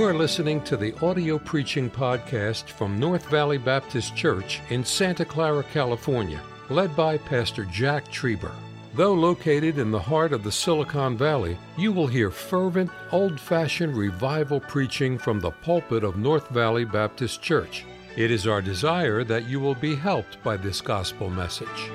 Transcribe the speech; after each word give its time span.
You 0.00 0.06
are 0.06 0.14
listening 0.14 0.62
to 0.62 0.78
the 0.78 0.98
audio 1.04 1.38
preaching 1.38 1.90
podcast 1.90 2.70
from 2.70 2.98
North 2.98 3.26
Valley 3.26 3.58
Baptist 3.58 4.16
Church 4.16 4.62
in 4.70 4.82
Santa 4.82 5.26
Clara, 5.26 5.62
California, 5.62 6.40
led 6.70 6.96
by 6.96 7.18
Pastor 7.18 7.66
Jack 7.66 8.10
Trieber. 8.10 8.54
Though 8.94 9.12
located 9.12 9.76
in 9.76 9.90
the 9.90 10.00
heart 10.00 10.32
of 10.32 10.42
the 10.42 10.50
Silicon 10.50 11.18
Valley, 11.18 11.58
you 11.76 11.92
will 11.92 12.06
hear 12.06 12.30
fervent, 12.30 12.90
old 13.12 13.38
fashioned 13.38 13.94
revival 13.94 14.58
preaching 14.58 15.18
from 15.18 15.38
the 15.38 15.50
pulpit 15.50 16.02
of 16.02 16.16
North 16.16 16.48
Valley 16.48 16.86
Baptist 16.86 17.42
Church. 17.42 17.84
It 18.16 18.30
is 18.30 18.46
our 18.46 18.62
desire 18.62 19.22
that 19.24 19.50
you 19.50 19.60
will 19.60 19.74
be 19.74 19.94
helped 19.94 20.42
by 20.42 20.56
this 20.56 20.80
gospel 20.80 21.28
message. 21.28 21.90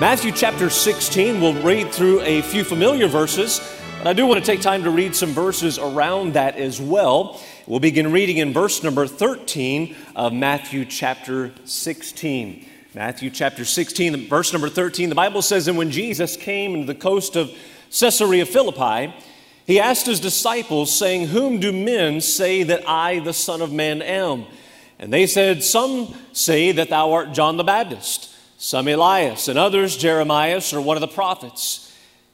Matthew 0.00 0.32
chapter 0.32 0.68
16, 0.68 1.40
we'll 1.40 1.62
read 1.62 1.92
through 1.92 2.22
a 2.22 2.42
few 2.42 2.64
familiar 2.64 3.06
verses, 3.06 3.60
but 3.98 4.06
I 4.06 4.12
do 4.12 4.26
want 4.26 4.38
to 4.38 4.46
take 4.46 4.60
time 4.60 4.84
to 4.84 4.90
read 4.90 5.14
some 5.14 5.30
verses 5.30 5.78
around 5.78 6.34
that 6.34 6.56
as 6.56 6.80
well. 6.80 7.40
We'll 7.66 7.80
begin 7.80 8.12
reading 8.12 8.38
in 8.38 8.52
verse 8.52 8.82
number 8.82 9.06
13 9.06 9.96
of 10.14 10.32
Matthew 10.32 10.84
chapter 10.84 11.52
16. 11.64 12.66
Matthew 12.94 13.30
chapter 13.30 13.64
16, 13.64 14.28
verse 14.28 14.52
number 14.52 14.68
13, 14.68 15.08
the 15.08 15.14
Bible 15.14 15.42
says, 15.42 15.68
And 15.68 15.76
when 15.76 15.90
Jesus 15.90 16.36
came 16.36 16.74
into 16.74 16.86
the 16.86 16.94
coast 16.94 17.36
of 17.36 17.50
Caesarea 17.90 18.46
Philippi, 18.46 19.12
he 19.66 19.80
asked 19.80 20.06
his 20.06 20.20
disciples, 20.20 20.96
saying, 20.96 21.26
Whom 21.26 21.60
do 21.60 21.72
men 21.72 22.20
say 22.20 22.62
that 22.62 22.88
I, 22.88 23.18
the 23.18 23.34
Son 23.34 23.60
of 23.60 23.72
Man, 23.72 24.00
am? 24.00 24.46
And 24.98 25.12
they 25.12 25.26
said, 25.26 25.62
Some 25.62 26.14
say 26.32 26.72
that 26.72 26.88
thou 26.88 27.12
art 27.12 27.32
John 27.32 27.56
the 27.56 27.64
Baptist 27.64 28.34
some 28.58 28.88
Elias, 28.88 29.46
and 29.46 29.56
others 29.56 29.96
Jeremiah 29.96 30.60
or 30.72 30.80
one 30.80 30.96
of 30.96 31.00
the 31.00 31.08
prophets. 31.08 31.87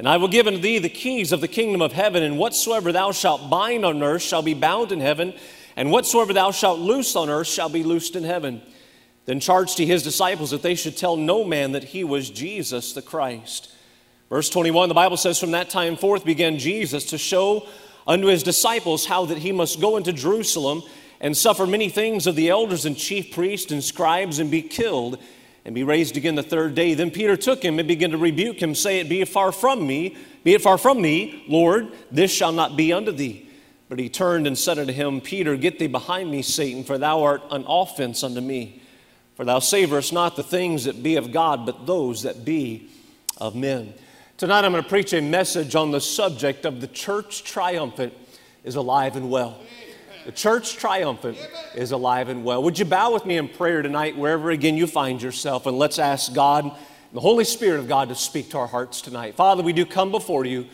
And 0.00 0.08
I 0.08 0.16
will 0.16 0.28
give 0.28 0.46
unto 0.46 0.58
thee 0.58 0.78
the 0.78 0.88
keys 0.88 1.30
of 1.30 1.42
the 1.42 1.46
kingdom 1.46 1.82
of 1.82 1.92
heaven, 1.92 2.22
and 2.22 2.38
whatsoever 2.38 2.90
thou 2.90 3.12
shalt 3.12 3.50
bind 3.50 3.84
on 3.84 4.02
earth 4.02 4.22
shall 4.22 4.40
be 4.40 4.54
bound 4.54 4.92
in 4.92 5.00
heaven, 5.00 5.34
and 5.76 5.90
whatsoever 5.90 6.32
thou 6.32 6.52
shalt 6.52 6.78
loose 6.78 7.14
on 7.14 7.28
earth 7.28 7.48
shall 7.48 7.68
be 7.68 7.82
loosed 7.82 8.16
in 8.16 8.24
heaven. 8.24 8.62
Then 9.26 9.40
charged 9.40 9.76
he 9.76 9.84
his 9.84 10.02
disciples 10.02 10.52
that 10.52 10.62
they 10.62 10.74
should 10.74 10.96
tell 10.96 11.18
no 11.18 11.44
man 11.44 11.72
that 11.72 11.84
he 11.84 12.02
was 12.02 12.30
Jesus 12.30 12.94
the 12.94 13.02
Christ. 13.02 13.74
Verse 14.30 14.48
21, 14.48 14.88
the 14.88 14.94
Bible 14.94 15.18
says, 15.18 15.38
From 15.38 15.50
that 15.50 15.68
time 15.68 15.96
forth 15.96 16.24
began 16.24 16.56
Jesus 16.58 17.04
to 17.10 17.18
show 17.18 17.68
unto 18.06 18.28
his 18.28 18.42
disciples 18.42 19.04
how 19.04 19.26
that 19.26 19.36
he 19.36 19.52
must 19.52 19.82
go 19.82 19.98
into 19.98 20.14
Jerusalem 20.14 20.82
and 21.20 21.36
suffer 21.36 21.66
many 21.66 21.90
things 21.90 22.26
of 22.26 22.36
the 22.36 22.48
elders 22.48 22.86
and 22.86 22.96
chief 22.96 23.34
priests 23.34 23.70
and 23.70 23.84
scribes 23.84 24.38
and 24.38 24.50
be 24.50 24.62
killed 24.62 25.18
and 25.64 25.74
be 25.74 25.84
raised 25.84 26.16
again 26.16 26.34
the 26.34 26.42
third 26.42 26.74
day. 26.74 26.94
Then 26.94 27.10
Peter 27.10 27.36
took 27.36 27.62
him 27.62 27.78
and 27.78 27.86
began 27.86 28.10
to 28.10 28.18
rebuke 28.18 28.60
him, 28.60 28.74
saying, 28.74 29.08
Be 29.08 29.20
it 29.20 29.28
far 29.28 29.52
from 29.52 29.86
me, 29.86 30.16
be 30.42 30.54
it 30.54 30.62
far 30.62 30.78
from 30.78 31.00
me, 31.00 31.44
Lord, 31.48 31.88
this 32.10 32.32
shall 32.32 32.52
not 32.52 32.76
be 32.76 32.92
unto 32.92 33.12
thee. 33.12 33.48
But 33.88 33.98
he 33.98 34.08
turned 34.08 34.46
and 34.46 34.56
said 34.56 34.78
unto 34.78 34.92
him, 34.92 35.20
Peter, 35.20 35.56
get 35.56 35.78
thee 35.78 35.88
behind 35.88 36.30
me, 36.30 36.42
Satan, 36.42 36.84
for 36.84 36.96
thou 36.96 37.22
art 37.22 37.42
an 37.50 37.64
offense 37.66 38.22
unto 38.22 38.40
me. 38.40 38.80
For 39.34 39.44
thou 39.44 39.58
savorest 39.58 40.12
not 40.12 40.36
the 40.36 40.42
things 40.42 40.84
that 40.84 41.02
be 41.02 41.16
of 41.16 41.32
God, 41.32 41.66
but 41.66 41.86
those 41.86 42.22
that 42.22 42.44
be 42.44 42.88
of 43.38 43.54
men. 43.54 43.94
Tonight 44.36 44.64
I'm 44.64 44.72
going 44.72 44.82
to 44.82 44.88
preach 44.88 45.12
a 45.12 45.20
message 45.20 45.74
on 45.74 45.90
the 45.90 46.00
subject 46.00 46.64
of 46.64 46.80
the 46.80 46.86
church 46.86 47.42
triumphant 47.44 48.14
is 48.64 48.76
alive 48.76 49.16
and 49.16 49.30
well. 49.30 49.60
The 50.26 50.32
church 50.32 50.76
triumphant 50.76 51.38
is 51.74 51.92
alive 51.92 52.28
and 52.28 52.44
well. 52.44 52.62
Would 52.62 52.78
you 52.78 52.84
bow 52.84 53.12
with 53.12 53.24
me 53.24 53.38
in 53.38 53.48
prayer 53.48 53.80
tonight, 53.80 54.18
wherever 54.18 54.50
again 54.50 54.76
you 54.76 54.86
find 54.86 55.20
yourself, 55.22 55.64
and 55.64 55.78
let's 55.78 55.98
ask 55.98 56.34
God, 56.34 56.70
the 57.14 57.20
Holy 57.20 57.44
Spirit 57.44 57.80
of 57.80 57.88
God, 57.88 58.10
to 58.10 58.14
speak 58.14 58.50
to 58.50 58.58
our 58.58 58.66
hearts 58.66 59.00
tonight. 59.00 59.34
Father, 59.34 59.62
we 59.62 59.72
do 59.72 59.86
come 59.86 60.10
before 60.10 60.44
you, 60.44 60.66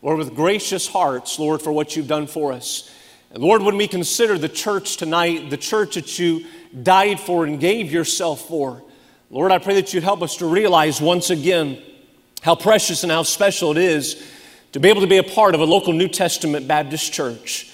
Lord, 0.00 0.18
with 0.18 0.34
gracious 0.34 0.88
hearts, 0.88 1.38
Lord, 1.38 1.60
for 1.60 1.70
what 1.70 1.94
you've 1.94 2.08
done 2.08 2.26
for 2.26 2.52
us. 2.52 2.90
And 3.30 3.42
Lord, 3.42 3.62
when 3.62 3.76
we 3.76 3.86
consider 3.86 4.38
the 4.38 4.48
church 4.48 4.96
tonight, 4.96 5.50
the 5.50 5.56
church 5.58 5.96
that 5.96 6.18
you 6.18 6.46
died 6.82 7.20
for 7.20 7.44
and 7.44 7.60
gave 7.60 7.92
yourself 7.92 8.48
for, 8.48 8.82
Lord, 9.28 9.52
I 9.52 9.58
pray 9.58 9.74
that 9.74 9.92
you'd 9.92 10.04
help 10.04 10.22
us 10.22 10.38
to 10.38 10.46
realize 10.46 11.00
once 11.00 11.28
again 11.28 11.82
how 12.40 12.54
precious 12.54 13.02
and 13.02 13.12
how 13.12 13.22
special 13.22 13.70
it 13.72 13.78
is 13.78 14.24
to 14.72 14.80
be 14.80 14.88
able 14.88 15.02
to 15.02 15.06
be 15.06 15.18
a 15.18 15.22
part 15.22 15.54
of 15.54 15.60
a 15.60 15.64
local 15.64 15.92
New 15.92 16.08
Testament 16.08 16.66
Baptist 16.66 17.12
church. 17.12 17.70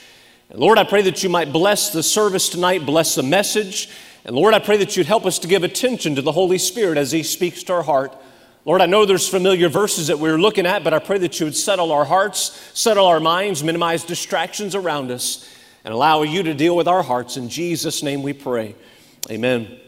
And 0.51 0.59
Lord, 0.59 0.79
I 0.79 0.85
pray 0.85 1.03
that 1.03 1.23
you 1.23 1.29
might 1.29 1.53
bless 1.53 1.91
the 1.91 2.03
service 2.03 2.49
tonight, 2.49 2.85
bless 2.85 3.15
the 3.15 3.23
message. 3.23 3.89
And 4.25 4.35
Lord, 4.35 4.53
I 4.53 4.59
pray 4.59 4.79
that 4.79 4.97
you'd 4.97 5.07
help 5.07 5.25
us 5.25 5.39
to 5.39 5.49
give 5.49 5.63
attention 5.63 6.17
to 6.17 6.23
the 6.23 6.33
Holy 6.33 6.59
Spirit 6.59 6.99
as 6.99 7.13
He 7.13 7.23
speaks 7.23 7.63
to 7.65 7.75
our 7.75 7.83
heart. 7.85 8.17
Lord, 8.65 8.81
I 8.81 8.87
know 8.87 9.07
there's 9.07 9.29
familiar 9.29 9.69
verses 9.69 10.09
that 10.09 10.19
we're 10.19 10.39
looking 10.39 10.67
at, 10.67 10.83
but 10.83 10.93
I 10.93 10.99
pray 10.99 11.19
that 11.19 11.39
you 11.39 11.47
would 11.47 11.57
settle 11.57 11.93
our 11.93 12.05
hearts, 12.05 12.71
settle 12.75 13.07
our 13.07 13.21
minds, 13.21 13.63
minimize 13.63 14.03
distractions 14.03 14.75
around 14.75 15.13
us, 15.13 15.49
and 15.85 15.95
allow 15.95 16.23
you 16.23 16.43
to 16.43 16.53
deal 16.53 16.75
with 16.75 16.89
our 16.89 17.03
hearts. 17.03 17.37
In 17.37 17.49
Jesus' 17.49 18.03
name 18.03 18.23
we 18.23 18.33
pray. 18.33 18.75
Amen. 19.31 19.79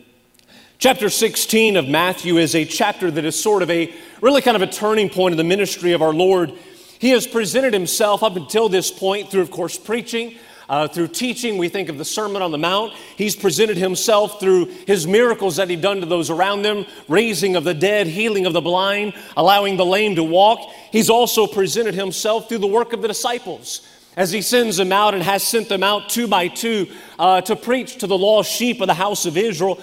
Chapter 0.78 1.10
16 1.10 1.76
of 1.76 1.88
Matthew 1.88 2.38
is 2.38 2.54
a 2.54 2.64
chapter 2.64 3.10
that 3.10 3.24
is 3.24 3.40
sort 3.40 3.62
of 3.62 3.70
a 3.70 3.92
really 4.20 4.42
kind 4.42 4.56
of 4.56 4.62
a 4.62 4.66
turning 4.68 5.10
point 5.10 5.32
in 5.32 5.38
the 5.38 5.44
ministry 5.44 5.92
of 5.92 6.02
our 6.02 6.14
Lord. 6.14 6.52
He 7.00 7.10
has 7.10 7.26
presented 7.26 7.72
himself 7.72 8.22
up 8.22 8.36
until 8.36 8.68
this 8.68 8.90
point 8.92 9.28
through, 9.28 9.42
of 9.42 9.50
course, 9.50 9.76
preaching, 9.76 10.36
uh, 10.68 10.88
through 10.88 11.08
teaching, 11.08 11.58
we 11.58 11.68
think 11.68 11.88
of 11.88 11.98
the 11.98 12.04
Sermon 12.04 12.42
on 12.42 12.50
the 12.50 12.58
Mount. 12.58 12.92
He's 13.16 13.36
presented 13.36 13.76
himself 13.76 14.40
through 14.40 14.66
his 14.86 15.06
miracles 15.06 15.56
that 15.56 15.70
he'd 15.70 15.80
done 15.80 16.00
to 16.00 16.06
those 16.06 16.30
around 16.30 16.62
them, 16.62 16.86
raising 17.08 17.56
of 17.56 17.64
the 17.64 17.74
dead, 17.74 18.06
healing 18.06 18.46
of 18.46 18.52
the 18.52 18.60
blind, 18.60 19.14
allowing 19.36 19.76
the 19.76 19.86
lame 19.86 20.16
to 20.16 20.24
walk. 20.24 20.60
He's 20.90 21.10
also 21.10 21.46
presented 21.46 21.94
himself 21.94 22.48
through 22.48 22.58
the 22.58 22.66
work 22.66 22.92
of 22.92 23.02
the 23.02 23.08
disciples 23.08 23.86
as 24.16 24.30
he 24.30 24.42
sends 24.42 24.76
them 24.76 24.92
out 24.92 25.14
and 25.14 25.22
has 25.22 25.42
sent 25.42 25.68
them 25.68 25.82
out 25.82 26.08
two 26.08 26.26
by 26.26 26.48
two 26.48 26.86
uh, 27.18 27.40
to 27.40 27.56
preach 27.56 27.96
to 27.98 28.06
the 28.06 28.18
lost 28.18 28.50
sheep 28.50 28.80
of 28.80 28.86
the 28.86 28.94
house 28.94 29.26
of 29.26 29.36
Israel. 29.36 29.80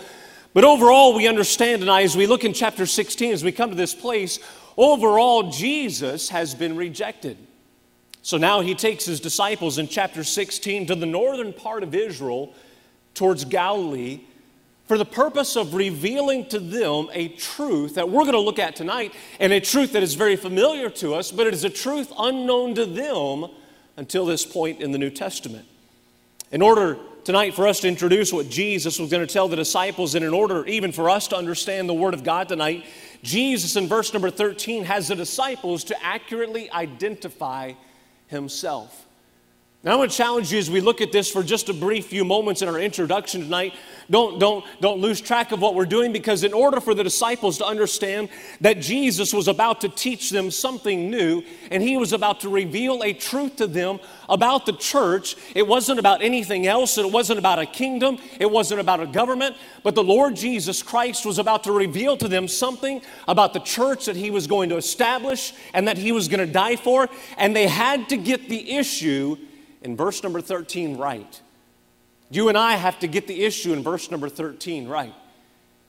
But 0.53 0.63
overall, 0.63 1.15
we 1.15 1.27
understand 1.27 1.81
tonight 1.81 2.03
as 2.03 2.17
we 2.17 2.27
look 2.27 2.43
in 2.43 2.53
chapter 2.53 2.85
16, 2.85 3.33
as 3.33 3.43
we 3.43 3.51
come 3.51 3.69
to 3.69 3.75
this 3.75 3.93
place, 3.93 4.39
overall, 4.77 5.51
Jesus 5.51 6.29
has 6.29 6.55
been 6.55 6.75
rejected. 6.75 7.37
So 8.21 8.37
now 8.37 8.61
he 8.61 8.75
takes 8.75 9.05
his 9.05 9.19
disciples 9.19 9.77
in 9.77 9.87
chapter 9.87 10.23
16 10.23 10.87
to 10.87 10.95
the 10.95 11.05
northern 11.05 11.53
part 11.53 11.83
of 11.83 11.95
Israel 11.95 12.53
towards 13.13 13.45
Galilee 13.45 14.21
for 14.89 14.97
the 14.97 15.05
purpose 15.05 15.55
of 15.55 15.75
revealing 15.75 16.47
to 16.47 16.59
them 16.59 17.09
a 17.13 17.27
truth 17.27 17.93
that 17.93 18.09
we're 18.09 18.23
going 18.23 18.33
to 18.33 18.39
look 18.39 18.57
at 18.57 18.75
tonight, 18.75 19.13
and 19.39 19.53
a 19.53 19.61
truth 19.61 19.93
that 19.93 20.01
is 20.01 20.15
very 20.15 20.35
familiar 20.35 20.89
to 20.89 21.13
us, 21.13 21.31
but 21.31 21.45
it 21.45 21.53
is 21.53 21.63
a 21.63 21.69
truth 21.69 22.11
unknown 22.17 22.73
to 22.73 22.87
them 22.87 23.45
until 23.97 24.25
this 24.25 24.47
point 24.47 24.81
in 24.81 24.91
the 24.91 24.97
New 24.97 25.11
Testament. 25.11 25.67
In 26.51 26.63
order 26.63 26.97
tonight 27.23 27.53
for 27.53 27.67
us 27.67 27.81
to 27.81 27.87
introduce 27.87 28.33
what 28.33 28.49
Jesus 28.49 28.97
was 28.97 29.11
going 29.11 29.25
to 29.25 29.31
tell 29.31 29.47
the 29.47 29.55
disciples, 29.55 30.15
and 30.15 30.25
in 30.25 30.33
order 30.33 30.65
even 30.65 30.91
for 30.91 31.07
us 31.07 31.27
to 31.27 31.35
understand 31.35 31.87
the 31.87 31.93
Word 31.93 32.15
of 32.15 32.23
God 32.23 32.49
tonight, 32.49 32.83
Jesus 33.21 33.75
in 33.75 33.87
verse 33.87 34.11
number 34.11 34.31
13 34.31 34.85
has 34.85 35.09
the 35.09 35.15
disciples 35.15 35.83
to 35.83 36.03
accurately 36.03 36.71
identify 36.71 37.73
himself. 38.29 39.08
Now, 39.81 39.93
I 39.93 39.95
want 39.95 40.11
to 40.11 40.17
challenge 40.17 40.51
you 40.51 40.59
as 40.59 40.69
we 40.69 40.81
look 40.81 40.99
at 40.99 41.13
this 41.13 41.31
for 41.31 41.41
just 41.41 41.69
a 41.69 41.73
brief 41.73 42.07
few 42.07 42.25
moments 42.25 42.61
in 42.61 42.67
our 42.67 42.77
introduction 42.77 43.43
tonight. 43.43 43.73
Don't, 44.11 44.37
don't, 44.37 44.65
don't 44.81 44.99
lose 44.99 45.21
track 45.21 45.53
of 45.53 45.61
what 45.61 45.73
we're 45.73 45.85
doing 45.85 46.11
because, 46.11 46.43
in 46.43 46.51
order 46.51 46.81
for 46.81 46.93
the 46.93 47.01
disciples 47.01 47.59
to 47.59 47.65
understand 47.65 48.27
that 48.59 48.81
Jesus 48.81 49.33
was 49.33 49.47
about 49.47 49.79
to 49.79 49.87
teach 49.87 50.31
them 50.31 50.51
something 50.51 51.09
new 51.09 51.43
and 51.71 51.81
he 51.81 51.95
was 51.95 52.11
about 52.11 52.41
to 52.41 52.49
reveal 52.49 53.01
a 53.03 53.13
truth 53.13 53.55
to 53.55 53.67
them 53.67 54.01
about 54.27 54.65
the 54.65 54.73
church, 54.73 55.37
it 55.55 55.65
wasn't 55.65 55.97
about 55.97 56.21
anything 56.21 56.67
else. 56.67 56.97
It 56.97 57.09
wasn't 57.09 57.39
about 57.39 57.59
a 57.59 57.65
kingdom. 57.65 58.17
It 58.37 58.51
wasn't 58.51 58.81
about 58.81 58.99
a 58.99 59.07
government. 59.07 59.55
But 59.83 59.95
the 59.95 60.03
Lord 60.03 60.35
Jesus 60.35 60.83
Christ 60.83 61.25
was 61.25 61.39
about 61.39 61.63
to 61.63 61.71
reveal 61.71 62.17
to 62.17 62.27
them 62.27 62.49
something 62.49 63.01
about 63.29 63.53
the 63.53 63.61
church 63.61 64.07
that 64.07 64.17
he 64.17 64.29
was 64.29 64.45
going 64.45 64.67
to 64.71 64.75
establish 64.75 65.53
and 65.73 65.87
that 65.87 65.97
he 65.97 66.11
was 66.11 66.27
going 66.27 66.45
to 66.45 66.51
die 66.51 66.75
for. 66.75 67.07
And 67.37 67.55
they 67.55 67.67
had 67.67 68.09
to 68.09 68.17
get 68.17 68.49
the 68.49 68.75
issue 68.75 69.37
in 69.81 69.95
verse 69.95 70.23
number 70.23 70.41
13 70.41 70.97
right. 70.97 71.41
You 72.31 72.49
and 72.49 72.57
I 72.57 72.73
have 72.75 72.99
to 72.99 73.07
get 73.07 73.27
the 73.27 73.43
issue 73.43 73.73
in 73.73 73.81
verse 73.81 74.11
number 74.11 74.29
13 74.29 74.87
right. 74.87 75.13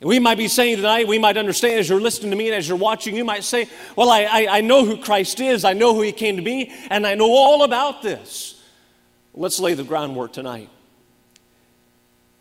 And 0.00 0.08
we 0.08 0.18
might 0.18 0.38
be 0.38 0.48
saying 0.48 0.76
tonight, 0.76 1.06
we 1.06 1.18
might 1.18 1.36
understand 1.36 1.78
as 1.78 1.88
you're 1.88 2.00
listening 2.00 2.30
to 2.30 2.36
me 2.36 2.46
and 2.46 2.56
as 2.56 2.66
you're 2.66 2.78
watching, 2.78 3.14
you 3.14 3.24
might 3.24 3.44
say, 3.44 3.68
Well, 3.96 4.10
I, 4.10 4.22
I, 4.22 4.46
I 4.58 4.60
know 4.62 4.84
who 4.84 4.96
Christ 4.96 5.40
is, 5.40 5.64
I 5.64 5.74
know 5.74 5.94
who 5.94 6.00
He 6.00 6.12
came 6.12 6.36
to 6.36 6.42
be, 6.42 6.72
and 6.88 7.06
I 7.06 7.14
know 7.14 7.30
all 7.30 7.64
about 7.64 8.02
this. 8.02 8.62
Let's 9.34 9.60
lay 9.60 9.74
the 9.74 9.84
groundwork 9.84 10.32
tonight. 10.32 10.70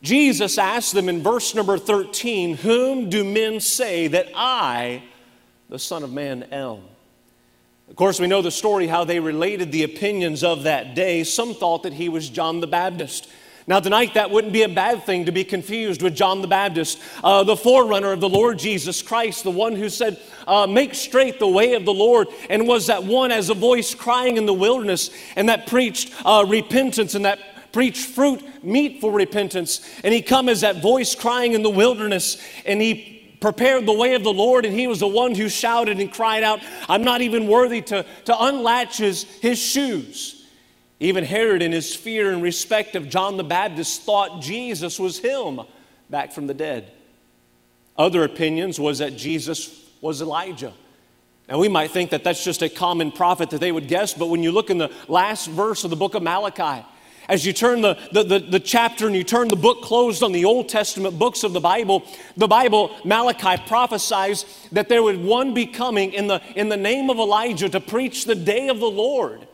Jesus 0.01 0.57
asked 0.57 0.93
them 0.93 1.09
in 1.09 1.21
verse 1.21 1.53
number 1.53 1.77
13, 1.77 2.57
Whom 2.57 3.09
do 3.09 3.25
men 3.25 3.59
say 3.59 4.07
that 4.07 4.27
I, 4.33 5.03
the 5.67 5.79
Son 5.79 6.03
of 6.03 6.13
Man, 6.13 6.43
am? 6.43 6.79
Of 7.89 7.95
course, 7.95 8.19
we 8.19 8.27
know 8.27 8.43
the 8.43 8.51
story 8.51 8.85
how 8.85 9.03
they 9.03 9.19
related 9.19 9.71
the 9.71 9.83
opinions 9.83 10.43
of 10.43 10.63
that 10.63 10.93
day. 10.93 11.23
Some 11.23 11.55
thought 11.55 11.83
that 11.83 11.93
he 11.93 12.07
was 12.07 12.29
John 12.29 12.59
the 12.59 12.67
Baptist. 12.67 13.27
Now, 13.65 13.79
tonight, 13.79 14.13
that 14.13 14.29
wouldn't 14.29 14.53
be 14.53 14.61
a 14.61 14.69
bad 14.69 15.03
thing 15.05 15.25
to 15.25 15.31
be 15.31 15.43
confused 15.43 16.03
with 16.03 16.15
John 16.15 16.41
the 16.41 16.47
Baptist, 16.47 16.99
uh, 17.23 17.43
the 17.43 17.57
forerunner 17.57 18.11
of 18.11 18.19
the 18.19 18.29
Lord 18.29 18.59
Jesus 18.59 19.01
Christ, 19.01 19.43
the 19.43 19.51
one 19.51 19.75
who 19.75 19.89
said, 19.89 20.19
uh, 20.47 20.67
Make 20.67 20.93
straight 20.93 21.39
the 21.39 21.47
way 21.47 21.73
of 21.73 21.83
the 21.83 21.93
Lord, 21.93 22.27
and 22.47 22.67
was 22.67 22.87
that 22.87 23.03
one 23.03 23.31
as 23.31 23.49
a 23.49 23.55
voice 23.55 23.95
crying 23.95 24.37
in 24.37 24.45
the 24.45 24.53
wilderness, 24.53 25.09
and 25.35 25.49
that 25.49 25.65
preached 25.65 26.13
uh, 26.23 26.45
repentance 26.47 27.15
and 27.15 27.25
that 27.25 27.39
preached 27.71 28.05
fruit, 28.05 28.43
meet 28.63 29.01
for 29.01 29.11
repentance. 29.11 29.81
And 30.03 30.13
he 30.13 30.21
come 30.21 30.47
as 30.47 30.61
that 30.61 30.81
voice 30.81 31.15
crying 31.15 31.53
in 31.53 31.63
the 31.63 31.69
wilderness, 31.71 32.39
and 32.65 32.81
he 32.81 33.18
prepared 33.39 33.85
the 33.85 33.93
way 33.93 34.15
of 34.15 34.23
the 34.23 34.33
Lord, 34.33 34.65
and 34.65 34.77
he 34.77 34.87
was 34.87 34.99
the 34.99 35.07
one 35.07 35.35
who 35.35 35.49
shouted 35.49 35.99
and 35.99 36.11
cried 36.11 36.43
out, 36.43 36.59
I'm 36.87 37.03
not 37.03 37.21
even 37.21 37.47
worthy 37.47 37.81
to, 37.83 38.05
to 38.25 38.43
unlatch 38.43 38.97
his, 38.97 39.23
his 39.23 39.59
shoes. 39.59 40.45
Even 40.99 41.23
Herod, 41.23 41.61
in 41.61 41.71
his 41.71 41.95
fear 41.95 42.31
and 42.31 42.43
respect 42.43 42.95
of 42.95 43.07
John 43.07 43.37
the 43.37 43.43
Baptist, 43.43 44.01
thought 44.01 44.41
Jesus 44.41 44.99
was 44.99 45.19
him 45.19 45.61
back 46.09 46.33
from 46.33 46.47
the 46.47 46.53
dead. 46.53 46.91
Other 47.97 48.23
opinions 48.23 48.79
was 48.79 48.99
that 48.99 49.15
Jesus 49.15 49.89
was 50.01 50.21
Elijah. 50.21 50.73
And 51.47 51.59
we 51.59 51.67
might 51.67 51.91
think 51.91 52.11
that 52.11 52.23
that's 52.23 52.43
just 52.43 52.61
a 52.61 52.69
common 52.69 53.11
prophet 53.11 53.49
that 53.49 53.59
they 53.59 53.71
would 53.71 53.87
guess, 53.87 54.13
but 54.13 54.27
when 54.27 54.43
you 54.43 54.51
look 54.51 54.69
in 54.69 54.77
the 54.77 54.91
last 55.07 55.47
verse 55.47 55.83
of 55.83 55.89
the 55.89 55.95
book 55.95 56.13
of 56.13 56.21
Malachi, 56.21 56.85
as 57.29 57.45
you 57.45 57.53
turn 57.53 57.81
the, 57.81 57.97
the, 58.11 58.23
the, 58.23 58.39
the, 58.39 58.59
chapter 58.59 59.05
and 59.05 59.15
you 59.15 59.23
turn 59.23 59.47
the 59.47 59.55
book 59.55 59.83
closed 59.83 60.23
on 60.23 60.31
the 60.31 60.45
Old 60.45 60.67
Testament 60.67 61.17
books 61.19 61.43
of 61.43 61.53
the 61.53 61.59
Bible, 61.59 62.03
the 62.35 62.47
Bible, 62.47 62.93
Malachi 63.05 63.61
prophesies 63.67 64.45
that 64.71 64.89
there 64.89 65.03
would 65.03 65.23
one 65.23 65.53
be 65.53 65.67
coming 65.67 66.11
in 66.11 66.25
the, 66.25 66.41
in 66.55 66.69
the 66.69 66.77
name 66.77 67.09
of 67.11 67.17
Elijah 67.17 67.69
to 67.69 67.79
preach 67.79 68.25
the 68.25 68.35
day 68.35 68.67
of 68.67 68.79
the 68.79 68.89
Lord. 68.89 69.47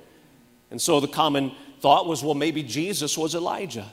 And 0.71 0.81
so 0.81 1.01
the 1.01 1.07
common 1.07 1.51
thought 1.81 2.07
was, 2.07 2.23
well, 2.23 2.33
maybe 2.33 2.63
Jesus 2.63 3.17
was 3.17 3.35
Elijah. 3.35 3.91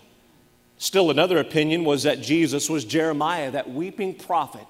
Still, 0.79 1.11
another 1.11 1.39
opinion 1.39 1.85
was 1.85 2.05
that 2.05 2.23
Jesus 2.23 2.71
was 2.71 2.85
Jeremiah, 2.85 3.51
that 3.51 3.71
weeping 3.71 4.15
prophet 4.15 4.67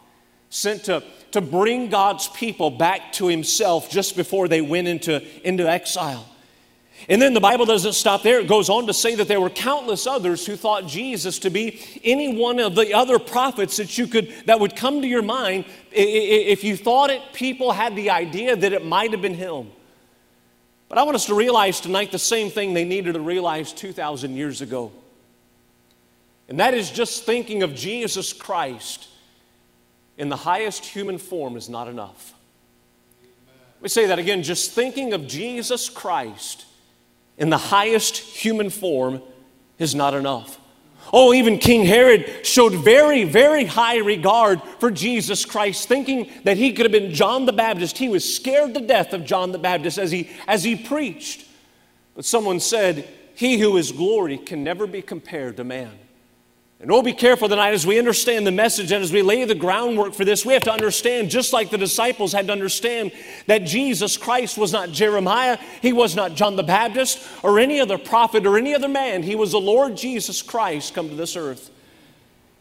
sent 0.49 0.85
to, 0.85 1.03
to 1.31 1.41
bring 1.41 1.89
God's 1.89 2.29
people 2.29 2.71
back 2.71 3.13
to 3.15 3.27
himself 3.27 3.91
just 3.91 4.17
before 4.17 4.49
they 4.49 4.61
went 4.61 4.89
into, 4.89 5.23
into 5.47 5.69
exile. 5.69 6.27
And 7.09 7.21
then 7.21 7.35
the 7.35 7.41
Bible 7.41 7.67
doesn't 7.67 7.95
stop 7.95 8.23
there. 8.23 8.41
It 8.41 8.47
goes 8.47 8.69
on 8.69 8.87
to 8.87 8.95
say 8.95 9.15
that 9.17 9.27
there 9.27 9.41
were 9.41 9.51
countless 9.51 10.07
others 10.07 10.47
who 10.47 10.57
thought 10.57 10.87
Jesus 10.87 11.41
to 11.41 11.51
be 11.51 11.81
any 12.05 12.37
one 12.37 12.61
of 12.61 12.75
the 12.75 12.95
other 12.95 13.19
prophets 13.19 13.77
that 13.79 13.99
you 13.99 14.07
could 14.07 14.33
that 14.47 14.61
would 14.61 14.77
come 14.77 15.03
to 15.03 15.09
your 15.09 15.23
mind 15.23 15.65
if 15.91 16.63
you 16.63 16.77
thought 16.77 17.11
it 17.11 17.21
people 17.33 17.73
had 17.73 17.97
the 17.97 18.11
idea 18.11 18.55
that 18.55 18.73
it 18.73 18.85
might 18.85 19.11
have 19.11 19.23
been 19.23 19.35
him. 19.35 19.71
But 20.89 20.99
I 20.99 21.03
want 21.03 21.17
us 21.17 21.27
to 21.27 21.35
realize 21.35 21.81
tonight 21.81 22.13
the 22.13 22.19
same 22.19 22.51
thing 22.51 22.75
they 22.75 22.85
needed 22.85 23.15
to 23.15 23.21
realize 23.21 23.73
2000 23.73 24.37
years 24.37 24.61
ago. 24.61 24.93
And 26.49 26.61
that 26.61 26.75
is 26.75 26.91
just 26.91 27.25
thinking 27.25 27.63
of 27.63 27.75
Jesus 27.75 28.33
Christ 28.33 29.09
in 30.19 30.29
the 30.29 30.37
highest 30.37 30.85
human 30.85 31.19
form 31.19 31.57
is 31.57 31.69
not 31.69 31.89
enough. 31.89 32.35
Me 33.81 33.89
say 33.89 34.07
that 34.07 34.19
again, 34.21 34.43
just 34.45 34.71
thinking 34.71 35.13
of 35.15 35.27
Jesus 35.27 35.89
Christ 35.89 36.67
in 37.43 37.51
the 37.51 37.59
highest 37.59 38.19
human 38.19 38.71
form 38.71 39.21
is 39.77 39.97
not 39.97 40.15
enough. 40.15 40.61
Oh, 41.13 41.35
even 41.35 41.59
King 41.59 41.85
Herod 41.85 42.47
showed 42.47 42.73
very, 42.73 43.25
very 43.25 43.65
high 43.65 43.97
regard 43.97 44.63
for 44.79 44.93
Jesus 44.93 45.45
Christ, 45.45 45.89
thinking 45.89 46.31
that 46.45 46.57
he 46.57 46.73
could 46.73 46.87
have 46.87 46.93
been 46.93 47.13
John 47.13 47.45
the 47.45 47.53
Baptist. 47.53 47.99
He 47.99 48.09
was 48.09 48.37
scared 48.37 48.75
to 48.75 48.81
death 48.81 49.13
of 49.13 49.25
John 49.25 49.51
the 49.51 49.59
Baptist 49.59 49.99
as 49.99 50.13
he, 50.13 50.31
as 50.47 50.63
he 50.63 50.77
preached. 50.77 51.45
But 52.15 52.25
someone 52.25 52.61
said, 52.61 53.09
He 53.35 53.59
who 53.59 53.77
is 53.77 53.91
glory 53.91 54.39
can 54.39 54.63
never 54.63 54.87
be 54.87 55.03
compared 55.03 55.57
to 55.57 55.65
man. 55.65 55.91
And 56.83 56.91
we'll 56.91 57.03
be 57.03 57.13
careful 57.13 57.49
tonight 57.49 57.75
as 57.75 57.87
we 57.87 58.01
understand 58.01 58.45
the 58.45 58.51
message 58.51 58.91
and 58.91 59.05
as 59.05 59.13
we 59.13 59.23
lay 59.23 59.45
the 59.45 59.55
groundwork 59.55 60.15
for 60.15 60.25
this. 60.25 60.45
We 60.45 60.53
have 60.53 60.65
to 60.65 60.73
understand, 60.73 61.31
just 61.31 61.53
like 61.53 61.71
the 61.71 61.79
disciples 61.79 62.33
had 62.33 62.49
to 62.49 62.53
understand, 62.53 63.13
that 63.47 63.59
Jesus 63.59 64.17
Christ 64.17 64.59
was 64.59 64.73
not 64.73 64.91
Jeremiah, 64.91 65.59
he 65.81 65.93
was 65.93 66.17
not 66.17 66.35
John 66.35 66.57
the 66.57 66.65
Baptist, 66.65 67.25
or 67.45 67.61
any 67.61 67.79
other 67.79 67.99
prophet 67.99 68.45
or 68.47 68.59
any 68.59 68.75
other 68.75 68.89
man. 68.89 69.23
He 69.23 69.37
was 69.37 69.53
the 69.53 69.61
Lord 69.61 69.97
Jesus 69.97 70.43
Christ 70.43 70.93
come 70.93 71.09
to 71.09 71.15
this 71.15 71.37
earth. 71.37 71.71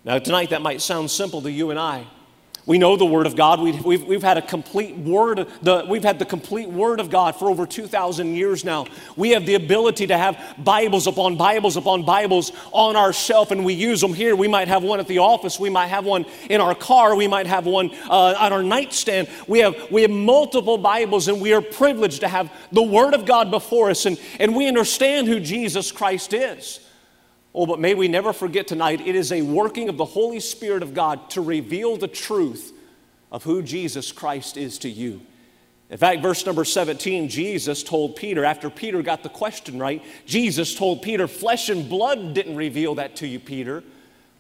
Now, 0.06 0.20
tonight 0.20 0.52
that 0.52 0.62
might 0.62 0.82
sound 0.82 1.10
simple 1.10 1.42
to 1.42 1.52
you 1.52 1.72
and 1.72 1.80
I. 1.80 2.06
We 2.68 2.78
know 2.78 2.96
the 2.96 3.06
Word 3.06 3.26
of 3.26 3.36
God. 3.36 3.60
We, 3.60 3.72
have 3.72 3.84
we've, 3.84 4.04
we've 4.04 4.22
had 4.22 4.38
a 4.38 4.42
complete 4.42 4.96
Word, 4.96 5.48
the, 5.64 5.86
we've 5.90 6.04
had 6.04 6.20
the 6.20 6.26
complete 6.26 6.70
Word 6.70 7.00
of 7.00 7.10
God 7.10 7.36
for 7.36 7.50
over 7.50 7.66
2,000 7.66 8.36
years 8.36 8.64
now. 8.64 8.86
We 9.16 9.32
have 9.32 9.48
the 9.48 9.56
ability 9.56 10.08
to 10.08 10.18
have 10.18 10.38
Bibles 10.60 11.08
upon 11.08 11.38
Bibles 11.38 11.76
upon 11.76 12.06
Bibles 12.06 12.52
on 12.72 12.96
our 12.96 13.14
shelf, 13.14 13.50
and 13.50 13.66
we 13.66 13.74
use 13.74 14.00
them 14.00 14.14
here. 14.14 14.36
We 14.36 14.48
might 14.48 14.68
have 14.68 14.84
one 14.84 15.00
at 15.00 15.08
the 15.08 15.20
office. 15.20 15.60
We 15.60 15.72
might 15.72 15.88
have 15.88 16.06
one 16.06 16.26
in 16.52 16.62
our 16.62 16.76
car. 16.76 17.16
We 17.16 17.28
might 17.28 17.48
have 17.48 17.66
one 17.66 17.90
uh, 18.08 18.36
on 18.38 18.54
our 18.54 18.64
nightstand. 18.64 19.28
We 19.48 19.60
have, 19.60 19.90
we 19.90 20.04
have 20.04 20.12
multiple 20.12 20.78
Bibles, 20.78 21.30
and 21.30 21.42
we 21.42 21.54
are 21.54 21.62
privileged 21.62 22.20
to 22.22 22.28
have 22.28 22.52
the 22.72 22.84
Word 22.84 23.16
of 23.16 23.26
God 23.26 23.50
before 23.50 23.90
us, 23.90 24.06
and, 24.06 24.20
and 24.40 24.56
we 24.56 24.68
understand 24.68 25.28
who 25.28 25.40
Jesus 25.40 25.92
Christ 25.92 26.32
is. 26.32 26.80
Oh, 27.54 27.66
but 27.66 27.80
may 27.80 27.94
we 27.94 28.08
never 28.08 28.32
forget 28.32 28.68
tonight, 28.68 29.02
it 29.02 29.16
is 29.16 29.32
a 29.32 29.42
working 29.42 29.90
of 29.90 29.98
the 29.98 30.06
Holy 30.06 30.40
Spirit 30.40 30.84
of 30.84 30.94
God 30.94 31.30
to 31.32 31.42
reveal 31.42 31.98
the 31.98 32.08
truth 32.08 32.72
of 33.32 33.44
who 33.44 33.62
Jesus 33.62 34.12
Christ 34.12 34.56
is 34.58 34.78
to 34.80 34.90
you. 34.90 35.22
In 35.90 35.98
fact, 35.98 36.22
verse 36.22 36.46
number 36.46 36.64
17, 36.64 37.28
Jesus 37.28 37.84
told 37.84 38.16
Peter, 38.16 38.46
after 38.46 38.70
Peter 38.70 39.02
got 39.02 39.24
the 39.24 39.30
question 39.30 39.78
right, 39.78 40.02
Jesus 40.26 40.74
told 40.74 41.02
Peter, 41.02 41.28
Flesh 41.28 41.68
and 41.68 41.90
blood 41.90 42.34
didn't 42.34 42.56
reveal 42.56 42.96
that 42.96 43.18
to 43.18 43.28
you, 43.28 43.40
Peter, 43.40 43.84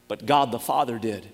but 0.07 0.25
God 0.25 0.51
the 0.51 0.59
Father 0.59 0.97
did. 0.97 1.27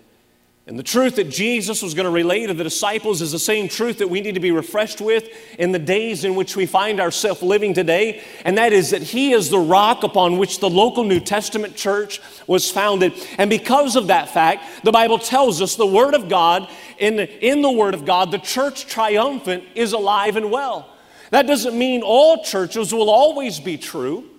And 0.67 0.77
the 0.77 0.83
truth 0.83 1.15
that 1.15 1.29
Jesus 1.29 1.81
was 1.81 1.93
going 1.93 2.03
to 2.03 2.11
relay 2.11 2.45
to 2.45 2.53
the 2.53 2.63
disciples 2.63 3.21
is 3.21 3.31
the 3.31 3.39
same 3.39 3.69
truth 3.69 3.99
that 3.99 4.09
we 4.09 4.19
need 4.19 4.33
to 4.33 4.41
be 4.41 4.51
refreshed 4.51 4.99
with 4.99 5.29
in 5.57 5.71
the 5.71 5.79
days 5.79 6.25
in 6.25 6.35
which 6.35 6.57
we 6.57 6.65
find 6.65 6.99
ourselves 6.99 7.41
living 7.41 7.73
today. 7.73 8.21
And 8.43 8.57
that 8.57 8.73
is 8.73 8.89
that 8.89 9.01
He 9.01 9.31
is 9.31 9.49
the 9.49 9.59
rock 9.59 10.03
upon 10.03 10.37
which 10.37 10.59
the 10.59 10.69
local 10.69 11.05
New 11.05 11.21
Testament 11.21 11.77
church 11.77 12.19
was 12.47 12.69
founded. 12.69 13.13
And 13.37 13.49
because 13.49 13.95
of 13.95 14.07
that 14.07 14.29
fact, 14.29 14.83
the 14.83 14.91
Bible 14.91 15.19
tells 15.19 15.61
us 15.61 15.77
the 15.77 15.87
Word 15.87 16.13
of 16.13 16.27
God, 16.27 16.69
in 16.97 17.15
the, 17.15 17.47
in 17.47 17.61
the 17.61 17.71
Word 17.71 17.93
of 17.93 18.03
God, 18.03 18.31
the 18.31 18.37
church 18.37 18.87
triumphant 18.87 19.63
is 19.73 19.93
alive 19.93 20.35
and 20.35 20.51
well. 20.51 20.93
That 21.31 21.47
doesn't 21.47 21.79
mean 21.79 22.01
all 22.01 22.43
churches 22.43 22.93
will 22.93 23.09
always 23.09 23.61
be 23.61 23.77
true. 23.77 24.29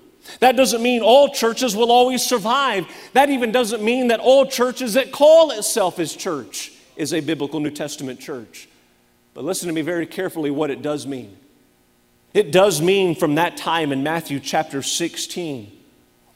That 0.41 0.57
doesn't 0.57 0.83
mean 0.83 1.03
all 1.03 1.29
churches 1.31 1.75
will 1.75 1.91
always 1.91 2.23
survive. 2.23 2.87
That 3.13 3.31
even 3.31 3.53
doesn't 3.53 3.83
mean 3.83 4.09
that 4.09 4.21
all 4.21 4.47
churches 4.47 4.95
that 4.95 5.13
call 5.13 5.51
itself 5.51 5.99
as 5.99 6.15
church 6.15 6.73
is 6.97 7.13
a 7.13 7.21
biblical 7.21 7.61
New 7.61 7.71
Testament 7.71 8.21
church. 8.21 8.69
But 9.35 9.45
listen 9.45 9.69
to 9.69 9.75
me 9.75 9.83
very 9.83 10.07
carefully 10.07 10.51
what 10.51 10.71
it 10.71 10.83
does 10.83 11.07
mean. 11.07 11.37
It 12.35 12.53
does 12.53 12.83
mean 12.83 13.15
from 13.15 13.37
that 13.37 13.57
time 13.57 13.93
in 13.93 14.03
Matthew 14.03 14.41
chapter 14.41 14.83
16, 14.83 15.73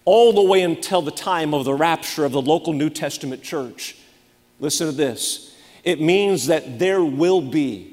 all 0.05 0.33
the 0.33 0.43
way 0.43 0.63
until 0.63 1.03
the 1.03 1.11
time 1.11 1.53
of 1.53 1.65
the 1.65 1.75
rapture 1.75 2.25
of 2.25 2.33
the 2.33 2.43
local 2.43 2.73
New 2.73 2.91
Testament 2.91 3.43
church. 3.43 3.97
Listen 4.59 4.87
to 4.87 4.93
this. 4.93 5.55
It 5.85 6.01
means 6.01 6.47
that 6.47 6.79
there 6.79 7.05
will 7.05 7.41
be 7.41 7.92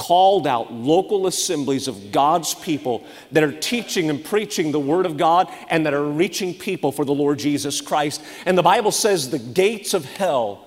called 0.00 0.46
out 0.46 0.72
local 0.72 1.26
assemblies 1.26 1.86
of 1.86 2.10
God's 2.10 2.54
people 2.54 3.04
that 3.32 3.44
are 3.44 3.52
teaching 3.52 4.08
and 4.08 4.24
preaching 4.24 4.72
the 4.72 4.80
Word 4.80 5.04
of 5.04 5.18
God 5.18 5.52
and 5.68 5.84
that 5.84 5.92
are 5.92 6.02
reaching 6.02 6.54
people 6.54 6.90
for 6.90 7.04
the 7.04 7.12
Lord 7.12 7.38
Jesus 7.38 7.82
Christ. 7.82 8.22
And 8.46 8.56
the 8.56 8.62
Bible 8.62 8.92
says 8.92 9.28
the 9.28 9.38
gates 9.38 9.92
of 9.92 10.06
hell 10.06 10.66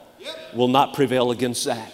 will 0.53 0.67
not 0.67 0.93
prevail 0.93 1.31
against 1.31 1.65
that. 1.65 1.91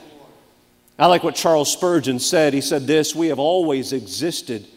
I 1.00 1.06
like 1.06 1.24
what 1.24 1.34
Charles 1.34 1.72
Spurgeon 1.72 2.20
said. 2.20 2.54
He 2.54 2.60
said 2.60 2.86
this 2.86 3.16
We 3.16 3.28
have 3.28 3.40
always 3.40 3.94
existed 3.94 4.68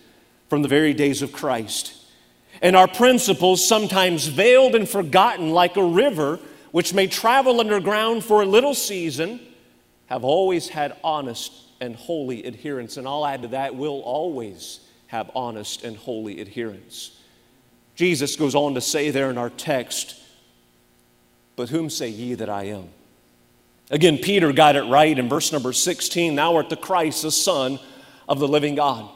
from 0.48 0.62
the 0.62 0.68
very 0.68 0.94
days 0.94 1.20
of 1.20 1.32
Christ. 1.32 1.96
And 2.62 2.76
our 2.76 2.86
principles, 2.86 3.66
sometimes 3.66 4.28
veiled 4.28 4.76
and 4.76 4.88
forgotten 4.88 5.50
like 5.50 5.76
a 5.76 5.84
river, 5.84 6.38
which 6.70 6.94
may 6.94 7.08
travel 7.08 7.58
underground 7.58 8.22
for 8.22 8.40
a 8.40 8.46
little 8.46 8.74
season, 8.74 9.40
have 10.06 10.22
always 10.22 10.68
had 10.68 10.96
honest 11.02 11.52
and 11.82 11.96
holy 11.96 12.46
adherents. 12.46 12.96
And 12.96 13.08
I'll 13.08 13.26
add 13.26 13.42
to 13.42 13.48
that, 13.48 13.74
we'll 13.74 14.00
always 14.00 14.80
have 15.08 15.30
honest 15.34 15.82
and 15.82 15.96
holy 15.96 16.40
adherents. 16.40 17.18
Jesus 17.96 18.36
goes 18.36 18.54
on 18.54 18.74
to 18.74 18.80
say 18.80 19.10
there 19.10 19.30
in 19.30 19.36
our 19.36 19.50
text, 19.50 20.18
But 21.56 21.70
whom 21.70 21.90
say 21.90 22.08
ye 22.08 22.34
that 22.34 22.48
I 22.48 22.64
am? 22.64 22.88
Again, 23.90 24.16
Peter 24.18 24.52
got 24.52 24.76
it 24.76 24.84
right 24.84 25.18
in 25.18 25.28
verse 25.28 25.52
number 25.52 25.72
16 25.72 26.36
Thou 26.36 26.54
art 26.54 26.70
the 26.70 26.76
Christ, 26.76 27.22
the 27.22 27.32
Son 27.32 27.80
of 28.28 28.38
the 28.38 28.48
living 28.48 28.76
God. 28.76 29.10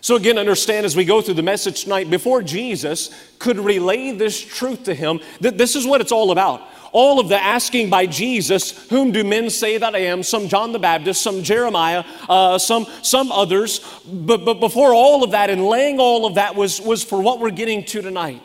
So, 0.00 0.16
again, 0.16 0.38
understand 0.38 0.86
as 0.86 0.96
we 0.96 1.04
go 1.04 1.22
through 1.22 1.34
the 1.34 1.42
message 1.42 1.84
tonight, 1.84 2.10
before 2.10 2.42
Jesus 2.42 3.14
could 3.38 3.58
relay 3.58 4.10
this 4.10 4.40
truth 4.40 4.84
to 4.84 4.94
him, 4.94 5.20
that 5.40 5.56
this 5.56 5.76
is 5.76 5.86
what 5.86 6.00
it's 6.00 6.12
all 6.12 6.30
about. 6.30 6.62
All 6.92 7.20
of 7.20 7.28
the 7.28 7.42
asking 7.42 7.90
by 7.90 8.06
Jesus, 8.06 8.88
whom 8.88 9.12
do 9.12 9.24
men 9.24 9.50
say 9.50 9.78
that 9.78 9.94
I 9.94 10.00
am? 10.00 10.22
Some 10.22 10.48
John 10.48 10.72
the 10.72 10.78
Baptist, 10.78 11.22
some 11.22 11.42
Jeremiah, 11.42 12.04
uh, 12.28 12.58
some, 12.58 12.86
some 13.02 13.30
others. 13.30 13.80
But, 14.06 14.44
but 14.44 14.60
before 14.60 14.94
all 14.94 15.22
of 15.22 15.32
that 15.32 15.50
and 15.50 15.66
laying 15.66 16.00
all 16.00 16.26
of 16.26 16.36
that 16.36 16.54
was, 16.54 16.80
was 16.80 17.04
for 17.04 17.20
what 17.20 17.40
we're 17.40 17.50
getting 17.50 17.84
to 17.86 18.02
tonight. 18.02 18.42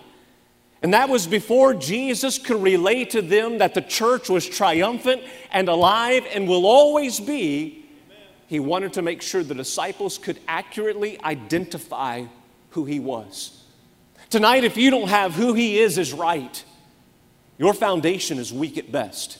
And 0.82 0.94
that 0.94 1.08
was 1.08 1.28
before 1.28 1.74
Jesus 1.74 2.38
could 2.38 2.62
relate 2.62 3.12
to 3.12 3.22
them 3.22 3.60
that 3.60 3.74
the 3.74 3.82
church 3.82 4.30
was 4.30 4.48
triumphant 4.48 5.24
and 5.52 5.70
alive 5.70 6.26
and 6.34 6.48
will 6.48 6.66
always 6.66 7.22
be. 7.22 7.86
He 8.48 8.60
wanted 8.60 8.94
to 8.94 9.02
make 9.02 9.22
sure 9.22 9.44
the 9.44 9.56
disciples 9.56 10.18
could 10.18 10.40
accurately 10.46 11.20
identify 11.24 12.26
who 12.72 12.84
he 12.84 13.00
was. 13.00 13.64
Tonight, 14.30 14.66
if 14.66 14.76
you 14.76 14.92
don't 14.92 15.08
have 15.08 15.34
who 15.34 15.54
he 15.54 15.80
is 15.80 15.98
is 15.98 16.12
right, 16.12 16.64
your 17.58 17.74
foundation 17.74 18.40
is 18.40 18.52
weak 18.52 18.78
at 18.78 18.92
best. 18.92 19.40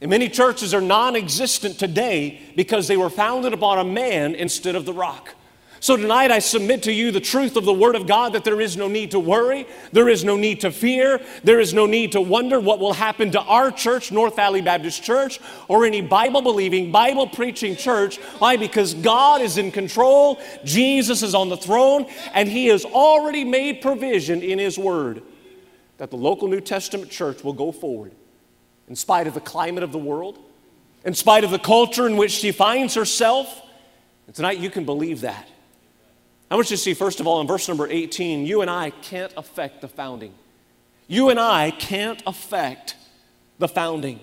And 0.00 0.10
many 0.10 0.28
churches 0.28 0.74
are 0.74 0.80
non 0.80 1.16
existent 1.16 1.78
today 1.78 2.40
because 2.54 2.86
they 2.86 2.96
were 2.96 3.10
founded 3.10 3.52
upon 3.52 3.78
a 3.78 3.84
man 3.84 4.34
instead 4.34 4.74
of 4.74 4.84
the 4.84 4.92
rock. 4.92 5.34
So 5.78 5.96
tonight 5.96 6.30
I 6.30 6.38
submit 6.38 6.82
to 6.84 6.92
you 6.92 7.12
the 7.12 7.20
truth 7.20 7.54
of 7.54 7.64
the 7.64 7.72
Word 7.72 7.96
of 7.96 8.06
God 8.06 8.32
that 8.32 8.44
there 8.44 8.60
is 8.60 8.76
no 8.76 8.88
need 8.88 9.10
to 9.10 9.20
worry, 9.20 9.66
there 9.92 10.08
is 10.08 10.24
no 10.24 10.36
need 10.36 10.62
to 10.62 10.70
fear, 10.70 11.20
there 11.44 11.60
is 11.60 11.74
no 11.74 11.84
need 11.86 12.12
to 12.12 12.20
wonder 12.20 12.58
what 12.58 12.78
will 12.78 12.94
happen 12.94 13.30
to 13.32 13.40
our 13.40 13.70
church, 13.70 14.10
North 14.10 14.36
Valley 14.36 14.62
Baptist 14.62 15.02
Church, 15.02 15.38
or 15.68 15.84
any 15.84 16.00
Bible 16.00 16.40
believing, 16.40 16.90
Bible 16.90 17.26
preaching 17.26 17.76
church. 17.76 18.16
Why? 18.38 18.56
Because 18.56 18.94
God 18.94 19.42
is 19.42 19.58
in 19.58 19.70
control, 19.70 20.40
Jesus 20.64 21.22
is 21.22 21.34
on 21.34 21.50
the 21.50 21.58
throne, 21.58 22.06
and 22.32 22.48
He 22.48 22.66
has 22.66 22.84
already 22.86 23.44
made 23.44 23.82
provision 23.82 24.42
in 24.42 24.58
His 24.58 24.78
Word 24.78 25.22
that 25.98 26.10
the 26.10 26.16
local 26.16 26.48
New 26.48 26.60
Testament 26.60 27.10
church 27.10 27.42
will 27.42 27.52
go 27.52 27.72
forward 27.72 28.12
in 28.88 28.96
spite 28.96 29.26
of 29.26 29.34
the 29.34 29.40
climate 29.40 29.82
of 29.82 29.92
the 29.92 29.98
world, 29.98 30.38
in 31.04 31.14
spite 31.14 31.44
of 31.44 31.50
the 31.50 31.58
culture 31.58 32.06
in 32.06 32.16
which 32.16 32.32
she 32.32 32.52
finds 32.52 32.94
herself. 32.94 33.62
And 34.26 34.34
tonight 34.34 34.58
you 34.58 34.70
can 34.70 34.84
believe 34.84 35.22
that. 35.22 35.48
I 36.50 36.54
want 36.54 36.70
you 36.70 36.76
to 36.76 36.82
see, 36.82 36.94
first 36.94 37.18
of 37.18 37.26
all, 37.26 37.40
in 37.40 37.46
verse 37.46 37.66
number 37.66 37.88
18, 37.88 38.46
you 38.46 38.60
and 38.60 38.70
I 38.70 38.90
can't 38.90 39.32
affect 39.36 39.80
the 39.80 39.88
founding. 39.88 40.32
You 41.08 41.30
and 41.30 41.40
I 41.40 41.72
can't 41.72 42.22
affect 42.26 42.96
the 43.58 43.68
founding. 43.68 44.20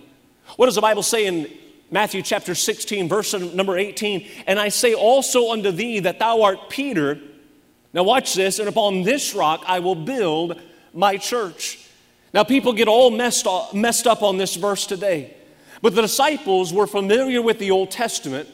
What 0.56 0.68
does 0.68 0.76
the 0.76 0.82
Bible 0.82 1.04
say 1.04 1.26
in 1.26 1.52
Matthew 1.92 2.22
chapter 2.22 2.56
16, 2.56 3.10
verse 3.10 3.34
number 3.34 3.78
18? 3.78 4.28
And 4.48 4.60
I 4.60 4.70
say 4.70 4.94
also 4.94 5.52
unto 5.52 5.72
thee 5.72 6.00
that 6.00 6.20
thou 6.20 6.44
art 6.44 6.70
Peter. 6.70 7.20
Now, 7.94 8.04
watch 8.04 8.34
this, 8.34 8.60
and 8.60 8.70
upon 8.70 9.04
this 9.04 9.34
rock 9.34 9.64
I 9.68 9.80
will 9.80 9.96
build 9.96 10.62
my 10.94 11.18
church. 11.18 11.80
Now, 12.34 12.44
people 12.44 12.74
get 12.74 12.88
all 12.88 13.12
messed 13.12 13.46
up, 13.46 13.74
messed 13.74 14.08
up 14.08 14.24
on 14.24 14.38
this 14.38 14.56
verse 14.56 14.86
today. 14.86 15.36
But 15.82 15.96
the 15.96 16.02
disciples 16.02 16.72
were 16.74 16.88
familiar 16.88 17.42
with 17.42 17.60
the 17.60 17.72
Old 17.72 17.92
Testament 17.92 18.50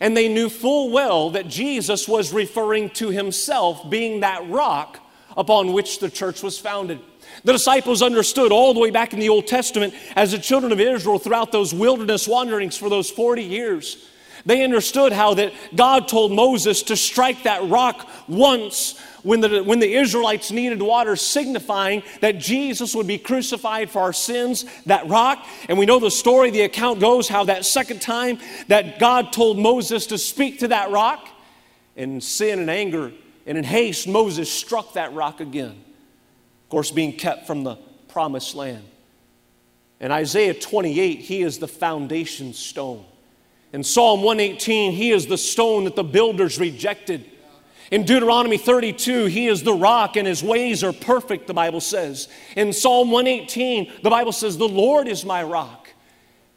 and 0.00 0.16
they 0.16 0.28
knew 0.28 0.48
full 0.48 0.90
well 0.90 1.30
that 1.30 1.46
Jesus 1.46 2.08
was 2.08 2.32
referring 2.32 2.90
to 2.90 3.10
himself 3.10 3.88
being 3.90 4.20
that 4.20 4.48
rock 4.48 4.98
upon 5.36 5.72
which 5.72 5.98
the 6.00 6.10
church 6.10 6.42
was 6.42 6.58
founded. 6.58 6.98
The 7.44 7.52
disciples 7.52 8.02
understood 8.02 8.50
all 8.50 8.74
the 8.74 8.80
way 8.80 8.90
back 8.90 9.12
in 9.12 9.20
the 9.20 9.28
Old 9.28 9.46
Testament 9.46 9.94
as 10.16 10.32
the 10.32 10.38
children 10.38 10.72
of 10.72 10.80
Israel 10.80 11.18
throughout 11.18 11.52
those 11.52 11.72
wilderness 11.72 12.26
wanderings 12.26 12.76
for 12.76 12.88
those 12.88 13.10
40 13.10 13.42
years. 13.42 14.08
They 14.46 14.64
understood 14.64 15.12
how 15.12 15.34
that 15.34 15.52
God 15.76 16.08
told 16.08 16.32
Moses 16.32 16.82
to 16.84 16.96
strike 16.96 17.42
that 17.42 17.68
rock 17.68 18.08
once 18.26 19.00
when 19.22 19.40
the, 19.40 19.62
when 19.62 19.80
the 19.80 19.94
Israelites 19.94 20.50
needed 20.50 20.80
water, 20.80 21.16
signifying 21.16 22.02
that 22.20 22.38
Jesus 22.38 22.94
would 22.94 23.06
be 23.06 23.18
crucified 23.18 23.90
for 23.90 24.00
our 24.00 24.12
sins, 24.12 24.64
that 24.86 25.08
rock. 25.08 25.46
And 25.68 25.78
we 25.78 25.86
know 25.86 25.98
the 25.98 26.10
story, 26.10 26.50
the 26.50 26.62
account 26.62 27.00
goes 27.00 27.28
how 27.28 27.44
that 27.44 27.64
second 27.64 28.00
time 28.00 28.38
that 28.68 28.98
God 28.98 29.32
told 29.32 29.58
Moses 29.58 30.06
to 30.06 30.18
speak 30.18 30.60
to 30.60 30.68
that 30.68 30.90
rock, 30.90 31.28
in 31.96 32.20
sin 32.20 32.60
and 32.60 32.70
anger 32.70 33.12
and 33.46 33.58
in 33.58 33.64
haste, 33.64 34.06
Moses 34.06 34.50
struck 34.50 34.94
that 34.94 35.12
rock 35.12 35.40
again. 35.40 35.72
Of 36.64 36.68
course, 36.68 36.90
being 36.90 37.16
kept 37.16 37.46
from 37.46 37.64
the 37.64 37.76
promised 38.08 38.54
land. 38.54 38.84
In 39.98 40.10
Isaiah 40.10 40.54
28, 40.54 41.18
he 41.18 41.42
is 41.42 41.58
the 41.58 41.68
foundation 41.68 42.54
stone. 42.54 43.04
In 43.72 43.84
Psalm 43.84 44.22
118, 44.22 44.92
he 44.92 45.10
is 45.10 45.26
the 45.26 45.38
stone 45.38 45.84
that 45.84 45.96
the 45.96 46.04
builders 46.04 46.58
rejected. 46.58 47.24
In 47.90 48.04
Deuteronomy 48.04 48.56
32, 48.56 49.26
he 49.26 49.48
is 49.48 49.62
the 49.62 49.74
rock 49.74 50.16
and 50.16 50.26
his 50.26 50.42
ways 50.42 50.84
are 50.84 50.92
perfect, 50.92 51.46
the 51.46 51.54
Bible 51.54 51.80
says. 51.80 52.28
In 52.56 52.72
Psalm 52.72 53.10
118, 53.10 53.92
the 54.02 54.10
Bible 54.10 54.32
says, 54.32 54.56
The 54.56 54.68
Lord 54.68 55.08
is 55.08 55.24
my 55.24 55.42
rock. 55.42 55.88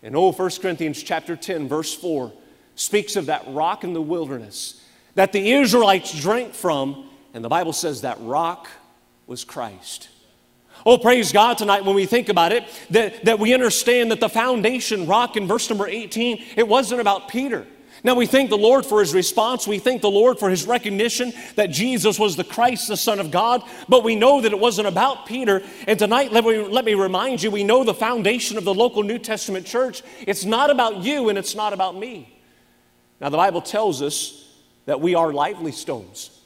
And 0.04 0.16
oh, 0.16 0.32
1 0.32 0.52
Corinthians 0.62 1.02
chapter 1.02 1.36
10, 1.36 1.68
verse 1.68 1.94
4 1.94 2.32
speaks 2.76 3.16
of 3.16 3.28
that 3.28 3.44
rock 3.48 3.84
in 3.84 3.94
the 3.94 4.02
wilderness 4.02 4.84
that 5.16 5.32
the 5.32 5.52
Israelites 5.52 6.18
drank 6.20 6.54
from, 6.54 7.10
and 7.34 7.44
the 7.44 7.50
Bible 7.50 7.74
says 7.74 8.02
that 8.02 8.18
rock 8.22 8.68
was 9.28 9.44
Christ. 9.44 10.10
Oh, 10.86 10.98
praise 10.98 11.32
God 11.32 11.58
tonight 11.58 11.86
when 11.86 11.96
we 11.96 12.06
think 12.06 12.30
about 12.30 12.52
it, 12.52 12.66
that, 12.90 13.24
that 13.26 13.40
we 13.40 13.54
understand 13.54 14.12
that 14.12 14.20
the 14.20 14.30
foundation 14.30 15.06
rock 15.06 15.38
in 15.38 15.48
verse 15.48 15.70
number 15.70 15.88
18, 15.88 16.44
it 16.58 16.68
wasn't 16.68 17.00
about 17.00 17.30
Peter. 17.30 17.66
Now 18.06 18.16
we 18.16 18.26
thank 18.26 18.50
the 18.50 18.58
Lord 18.58 18.86
for 18.86 19.00
his 19.00 19.14
response. 19.14 19.66
We 19.66 19.80
thank 19.80 20.02
the 20.02 20.10
Lord 20.10 20.38
for 20.38 20.50
his 20.50 20.68
recognition 20.68 21.32
that 21.56 21.72
Jesus 21.72 22.20
was 22.20 22.36
the 22.36 22.44
Christ, 22.44 22.90
the 22.90 22.98
Son 22.98 23.20
of 23.20 23.32
God. 23.32 23.64
But 23.88 24.04
we 24.04 24.16
know 24.16 24.42
that 24.42 24.52
it 24.52 24.60
wasn't 24.60 24.90
about 24.90 25.26
Peter. 25.26 25.64
And 25.88 25.98
tonight, 25.98 26.34
let 26.34 26.44
me, 26.44 26.58
let 26.58 26.84
me 26.84 26.96
remind 26.96 27.42
you, 27.42 27.50
we 27.50 27.64
know 27.64 27.86
the 27.86 27.94
foundation 27.94 28.58
of 28.58 28.66
the 28.66 28.74
local 28.74 29.04
New 29.04 29.20
Testament 29.20 29.66
church. 29.66 30.04
It's 30.28 30.44
not 30.44 30.70
about 30.70 30.98
you 30.98 31.30
and 31.30 31.38
it's 31.38 31.56
not 31.56 31.72
about 31.72 31.96
me. 31.96 32.38
Now, 33.22 33.30
the 33.30 33.38
Bible 33.38 33.62
tells 33.62 34.02
us 34.02 34.54
that 34.86 35.00
we 35.00 35.16
are 35.16 35.32
lively 35.32 35.72
stones. 35.72 36.42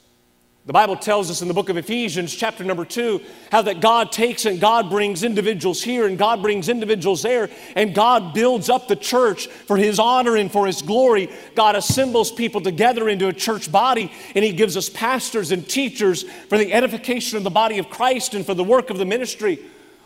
The 0.68 0.74
Bible 0.74 0.96
tells 0.96 1.30
us 1.30 1.40
in 1.40 1.48
the 1.48 1.54
book 1.54 1.70
of 1.70 1.78
Ephesians, 1.78 2.34
chapter 2.34 2.62
number 2.62 2.84
two, 2.84 3.22
how 3.50 3.62
that 3.62 3.80
God 3.80 4.12
takes 4.12 4.44
and 4.44 4.60
God 4.60 4.90
brings 4.90 5.22
individuals 5.22 5.82
here 5.82 6.06
and 6.06 6.18
God 6.18 6.42
brings 6.42 6.68
individuals 6.68 7.22
there, 7.22 7.48
and 7.74 7.94
God 7.94 8.34
builds 8.34 8.68
up 8.68 8.86
the 8.86 8.94
church 8.94 9.46
for 9.46 9.78
His 9.78 9.98
honor 9.98 10.36
and 10.36 10.52
for 10.52 10.66
His 10.66 10.82
glory. 10.82 11.30
God 11.54 11.74
assembles 11.74 12.30
people 12.30 12.60
together 12.60 13.08
into 13.08 13.28
a 13.28 13.32
church 13.32 13.72
body, 13.72 14.12
and 14.34 14.44
He 14.44 14.52
gives 14.52 14.76
us 14.76 14.90
pastors 14.90 15.52
and 15.52 15.66
teachers 15.66 16.24
for 16.24 16.58
the 16.58 16.74
edification 16.74 17.38
of 17.38 17.44
the 17.44 17.50
body 17.50 17.78
of 17.78 17.88
Christ 17.88 18.34
and 18.34 18.44
for 18.44 18.52
the 18.52 18.62
work 18.62 18.90
of 18.90 18.98
the 18.98 19.06
ministry. 19.06 19.60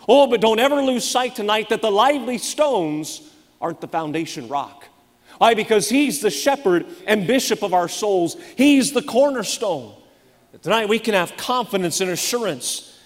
Oh, 0.08 0.28
but 0.28 0.40
don't 0.40 0.60
ever 0.60 0.80
lose 0.80 1.04
sight 1.04 1.34
tonight 1.34 1.70
that 1.70 1.82
the 1.82 1.90
lively 1.90 2.38
stones 2.38 3.20
aren't 3.60 3.80
the 3.80 3.88
foundation 3.88 4.46
rock. 4.46 4.86
Why? 5.38 5.54
Because 5.54 5.88
He's 5.88 6.20
the 6.20 6.30
shepherd 6.30 6.86
and 7.08 7.26
bishop 7.26 7.64
of 7.64 7.74
our 7.74 7.88
souls, 7.88 8.36
He's 8.56 8.92
the 8.92 9.02
cornerstone. 9.02 9.96
Tonight 10.60 10.88
we 10.88 10.98
can 10.98 11.14
have 11.14 11.36
confidence 11.36 12.00
and 12.00 12.10
assurance 12.10 12.98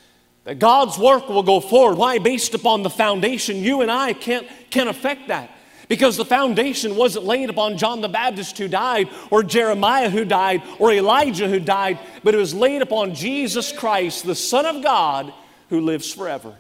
that 0.45 0.59
God's 0.59 0.99
work 0.99 1.29
will 1.29 1.43
go 1.43 1.61
forward. 1.61 1.99
Why? 1.99 2.19
Based 2.19 2.55
upon 2.55 2.83
the 2.83 2.91
foundation. 2.91 3.57
You 3.57 3.83
and 3.83 3.91
I 3.91 4.13
can't, 4.13 4.47
can't 4.71 4.89
affect 4.89 5.29
that. 5.29 5.51
Because 5.89 6.17
the 6.17 6.25
foundation 6.25 6.97
wasn't 6.97 7.25
laid 7.25 7.51
upon 7.51 7.79
John 7.79 8.01
the 8.01 8.09
Baptist 8.09 8.59
who 8.59 8.67
died, 8.67 9.09
or 9.31 9.45
Jeremiah 9.45 10.11
who 10.11 10.25
died, 10.25 10.63
or 10.81 10.93
Elijah 10.93 11.49
who 11.49 11.61
died, 11.61 12.01
but 12.25 12.35
it 12.35 12.39
was 12.39 12.53
laid 12.55 12.83
upon 12.83 13.15
Jesus 13.15 13.71
Christ, 13.71 14.27
the 14.27 14.35
Son 14.35 14.67
of 14.67 14.83
God, 14.83 15.33
who 15.69 15.81
lives 15.81 16.13
forever. 16.13 16.57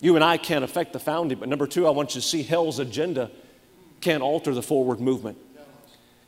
You 0.00 0.14
and 0.14 0.24
I 0.24 0.38
can't 0.38 0.64
affect 0.64 0.94
the 0.94 0.98
founding, 0.98 1.38
but 1.38 1.48
number 1.48 1.66
two, 1.66 1.86
I 1.86 1.90
want 1.90 2.14
you 2.14 2.22
to 2.22 2.26
see 2.26 2.42
hell's 2.42 2.78
agenda 2.78 3.30
can't 4.00 4.22
alter 4.22 4.54
the 4.54 4.62
forward 4.62 5.00
movement. 5.00 5.36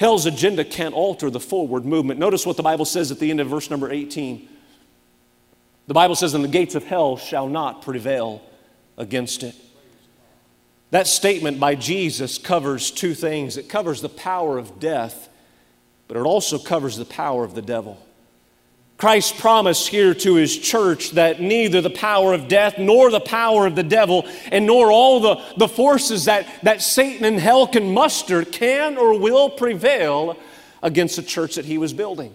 Hell's 0.00 0.24
agenda 0.24 0.64
can't 0.64 0.94
alter 0.94 1.28
the 1.28 1.38
forward 1.38 1.84
movement. 1.84 2.18
Notice 2.18 2.46
what 2.46 2.56
the 2.56 2.62
Bible 2.62 2.86
says 2.86 3.10
at 3.10 3.18
the 3.18 3.30
end 3.30 3.38
of 3.38 3.48
verse 3.48 3.68
number 3.68 3.92
18. 3.92 4.48
The 5.88 5.92
Bible 5.92 6.14
says, 6.14 6.32
And 6.32 6.42
the 6.42 6.48
gates 6.48 6.74
of 6.74 6.84
hell 6.84 7.18
shall 7.18 7.46
not 7.46 7.82
prevail 7.82 8.40
against 8.96 9.42
it. 9.42 9.54
That 10.90 11.06
statement 11.06 11.60
by 11.60 11.74
Jesus 11.74 12.38
covers 12.38 12.90
two 12.90 13.12
things 13.12 13.58
it 13.58 13.68
covers 13.68 14.00
the 14.00 14.08
power 14.08 14.56
of 14.56 14.80
death, 14.80 15.28
but 16.08 16.16
it 16.16 16.20
also 16.20 16.58
covers 16.58 16.96
the 16.96 17.04
power 17.04 17.44
of 17.44 17.54
the 17.54 17.60
devil. 17.60 18.02
Christ 19.00 19.38
promised 19.38 19.88
here 19.88 20.12
to 20.12 20.34
his 20.34 20.58
church 20.58 21.12
that 21.12 21.40
neither 21.40 21.80
the 21.80 21.88
power 21.88 22.34
of 22.34 22.48
death 22.48 22.76
nor 22.76 23.10
the 23.10 23.18
power 23.18 23.66
of 23.66 23.74
the 23.74 23.82
devil 23.82 24.28
and 24.52 24.66
nor 24.66 24.92
all 24.92 25.20
the, 25.20 25.42
the 25.56 25.68
forces 25.68 26.26
that, 26.26 26.46
that 26.64 26.82
Satan 26.82 27.24
and 27.24 27.40
hell 27.40 27.66
can 27.66 27.94
muster 27.94 28.44
can 28.44 28.98
or 28.98 29.18
will 29.18 29.48
prevail 29.48 30.36
against 30.82 31.16
the 31.16 31.22
church 31.22 31.54
that 31.54 31.64
he 31.64 31.78
was 31.78 31.94
building. 31.94 32.34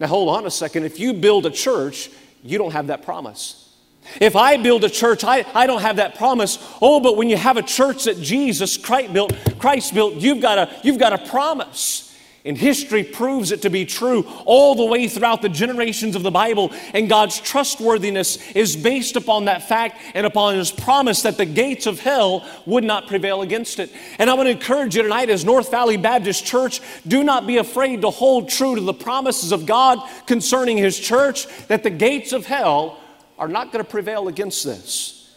Now, 0.00 0.06
hold 0.06 0.30
on 0.30 0.46
a 0.46 0.50
second. 0.50 0.84
If 0.84 0.98
you 0.98 1.12
build 1.12 1.44
a 1.44 1.50
church, 1.50 2.08
you 2.42 2.56
don't 2.56 2.72
have 2.72 2.86
that 2.86 3.02
promise. 3.02 3.76
If 4.18 4.34
I 4.34 4.56
build 4.56 4.84
a 4.84 4.90
church, 4.90 5.24
I, 5.24 5.44
I 5.52 5.66
don't 5.66 5.82
have 5.82 5.96
that 5.96 6.14
promise. 6.14 6.58
Oh, 6.80 7.00
but 7.00 7.18
when 7.18 7.28
you 7.28 7.36
have 7.36 7.58
a 7.58 7.62
church 7.62 8.04
that 8.04 8.18
Jesus 8.18 8.78
Christ 8.78 9.12
built, 9.12 9.34
Christ 9.58 9.92
built, 9.92 10.14
you've 10.14 10.40
got 10.40 10.56
a, 10.56 10.80
you've 10.82 10.98
got 10.98 11.12
a 11.12 11.18
promise. 11.28 12.07
And 12.48 12.56
history 12.56 13.04
proves 13.04 13.52
it 13.52 13.60
to 13.60 13.68
be 13.68 13.84
true 13.84 14.26
all 14.46 14.74
the 14.74 14.86
way 14.86 15.06
throughout 15.06 15.42
the 15.42 15.50
generations 15.50 16.16
of 16.16 16.22
the 16.22 16.30
Bible. 16.30 16.72
And 16.94 17.06
God's 17.06 17.38
trustworthiness 17.38 18.38
is 18.52 18.74
based 18.74 19.16
upon 19.16 19.44
that 19.44 19.68
fact 19.68 20.00
and 20.14 20.24
upon 20.24 20.56
His 20.56 20.70
promise 20.70 21.20
that 21.22 21.36
the 21.36 21.44
gates 21.44 21.84
of 21.84 22.00
hell 22.00 22.48
would 22.64 22.84
not 22.84 23.06
prevail 23.06 23.42
against 23.42 23.78
it. 23.78 23.92
And 24.18 24.30
I 24.30 24.34
want 24.34 24.46
to 24.46 24.52
encourage 24.52 24.96
you 24.96 25.02
tonight, 25.02 25.28
as 25.28 25.44
North 25.44 25.70
Valley 25.70 25.98
Baptist 25.98 26.46
Church, 26.46 26.80
do 27.06 27.22
not 27.22 27.46
be 27.46 27.58
afraid 27.58 28.00
to 28.00 28.08
hold 28.08 28.48
true 28.48 28.76
to 28.76 28.80
the 28.80 28.94
promises 28.94 29.52
of 29.52 29.66
God 29.66 29.98
concerning 30.24 30.78
His 30.78 30.98
church, 30.98 31.46
that 31.66 31.82
the 31.82 31.90
gates 31.90 32.32
of 32.32 32.46
hell 32.46 32.98
are 33.38 33.48
not 33.48 33.72
going 33.72 33.84
to 33.84 33.90
prevail 33.90 34.26
against 34.26 34.64
this. 34.64 35.36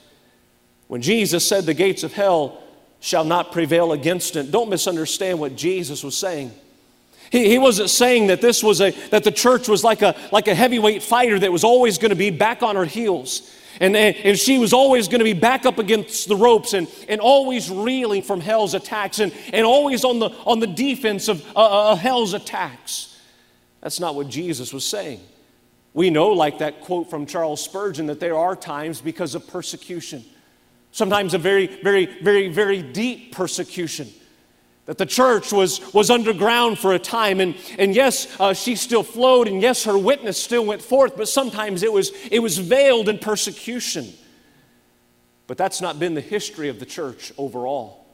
When 0.87 1.01
Jesus 1.01 1.45
said 1.45 1.65
the 1.65 1.73
gates 1.73 2.03
of 2.03 2.13
hell 2.13 2.63
shall 3.01 3.25
not 3.25 3.51
prevail 3.51 3.91
against 3.91 4.37
it, 4.37 4.49
don't 4.49 4.69
misunderstand 4.69 5.41
what 5.41 5.57
Jesus 5.57 6.05
was 6.05 6.15
saying. 6.15 6.53
He, 7.31 7.49
he 7.49 7.57
wasn't 7.57 7.89
saying 7.89 8.27
that 8.27 8.41
this 8.41 8.61
was 8.61 8.81
a 8.81 8.91
that 9.09 9.23
the 9.23 9.31
church 9.31 9.67
was 9.67 9.83
like 9.83 10.01
a 10.01 10.15
like 10.31 10.47
a 10.47 10.53
heavyweight 10.53 11.01
fighter 11.01 11.39
that 11.39 11.51
was 11.51 11.63
always 11.63 11.97
going 11.97 12.09
to 12.09 12.15
be 12.15 12.29
back 12.29 12.61
on 12.61 12.75
her 12.75 12.85
heels. 12.85 13.57
And, 13.79 13.95
and 13.95 14.37
she 14.37 14.59
was 14.59 14.73
always 14.73 15.07
going 15.07 15.19
to 15.19 15.25
be 15.25 15.33
back 15.33 15.65
up 15.65 15.79
against 15.79 16.27
the 16.27 16.35
ropes 16.35 16.73
and, 16.73 16.87
and 17.07 17.19
always 17.19 17.71
reeling 17.71 18.21
from 18.21 18.39
hell's 18.39 18.75
attacks 18.75 19.17
and, 19.17 19.33
and 19.51 19.65
always 19.65 20.03
on 20.03 20.19
the, 20.19 20.29
on 20.45 20.59
the 20.59 20.67
defense 20.67 21.27
of 21.27 21.43
uh, 21.55 21.91
uh, 21.91 21.95
hell's 21.95 22.35
attacks. 22.35 23.19
That's 23.79 23.99
not 23.99 24.13
what 24.13 24.27
Jesus 24.27 24.71
was 24.71 24.85
saying. 24.85 25.21
We 25.93 26.11
know, 26.11 26.27
like 26.27 26.59
that 26.59 26.81
quote 26.81 27.09
from 27.09 27.25
Charles 27.25 27.63
Spurgeon, 27.63 28.05
that 28.07 28.19
there 28.19 28.37
are 28.37 28.55
times 28.55 29.01
because 29.01 29.33
of 29.33 29.47
persecution. 29.47 30.25
Sometimes 30.91 31.33
a 31.33 31.39
very, 31.39 31.65
very, 31.81 32.05
very, 32.21 32.49
very 32.49 32.83
deep 32.83 33.31
persecution 33.31 34.09
that 34.91 34.97
the 34.97 35.05
church 35.05 35.53
was, 35.53 35.93
was 35.93 36.09
underground 36.09 36.77
for 36.77 36.91
a 36.91 36.99
time. 36.99 37.39
And, 37.39 37.55
and 37.79 37.95
yes, 37.95 38.27
uh, 38.41 38.53
she 38.53 38.75
still 38.75 39.03
flowed, 39.03 39.47
and 39.47 39.61
yes, 39.61 39.85
her 39.85 39.97
witness 39.97 40.37
still 40.37 40.65
went 40.65 40.81
forth, 40.81 41.15
but 41.15 41.29
sometimes 41.29 41.81
it 41.81 41.93
was, 41.93 42.11
it 42.29 42.39
was 42.39 42.57
veiled 42.57 43.07
in 43.07 43.17
persecution. 43.17 44.09
But 45.47 45.57
that's 45.57 45.79
not 45.79 45.97
been 45.97 46.13
the 46.13 46.19
history 46.19 46.67
of 46.67 46.81
the 46.81 46.85
church 46.85 47.31
overall. 47.37 48.05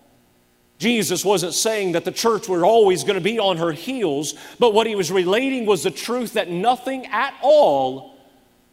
Jesus 0.77 1.25
wasn't 1.25 1.55
saying 1.55 1.93
that 1.93 2.05
the 2.05 2.11
church 2.11 2.47
were 2.47 2.63
always 2.63 3.03
going 3.03 3.17
to 3.17 3.21
be 3.21 3.39
on 3.39 3.57
her 3.57 3.71
heels, 3.71 4.35
but 4.59 4.75
what 4.75 4.85
he 4.85 4.93
was 4.93 5.11
relating 5.11 5.65
was 5.65 5.81
the 5.81 5.89
truth 5.89 6.33
that 6.33 6.47
nothing 6.47 7.07
at 7.07 7.33
all 7.41 8.15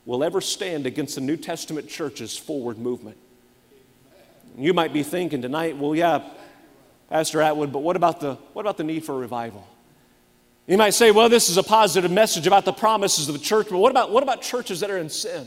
will 0.05 0.23
ever 0.23 0.43
stand 0.43 0.85
against 0.85 1.15
the 1.15 1.23
New 1.23 1.39
Testament 1.39 1.89
church's 1.89 2.37
forward 2.37 2.77
movement. 2.77 3.17
You 4.59 4.75
might 4.75 4.93
be 4.93 5.03
thinking 5.03 5.41
tonight, 5.41 5.79
well, 5.79 5.95
yeah, 5.95 6.23
Pastor 7.11 7.41
Atwood, 7.41 7.73
but 7.73 7.81
what 7.81 7.97
about 7.97 8.21
the, 8.21 8.35
what 8.53 8.63
about 8.63 8.77
the 8.77 8.85
need 8.85 9.05
for 9.05 9.17
revival? 9.17 9.67
You 10.67 10.79
might 10.79 10.95
say, 10.95 11.11
well, 11.11 11.29
this 11.29 11.51
is 11.51 11.59
a 11.59 11.63
positive 11.63 12.11
message 12.11 12.47
about 12.47 12.65
the 12.65 12.73
promises 12.73 13.29
of 13.29 13.35
the 13.35 13.41
church, 13.41 13.69
but 13.71 13.79
what 13.79 13.91
about, 13.91 14.11
what 14.11 14.23
about 14.23 14.41
churches 14.41 14.81
that 14.81 14.91
are 14.91 14.99
in 14.99 15.11
sin? 15.11 15.47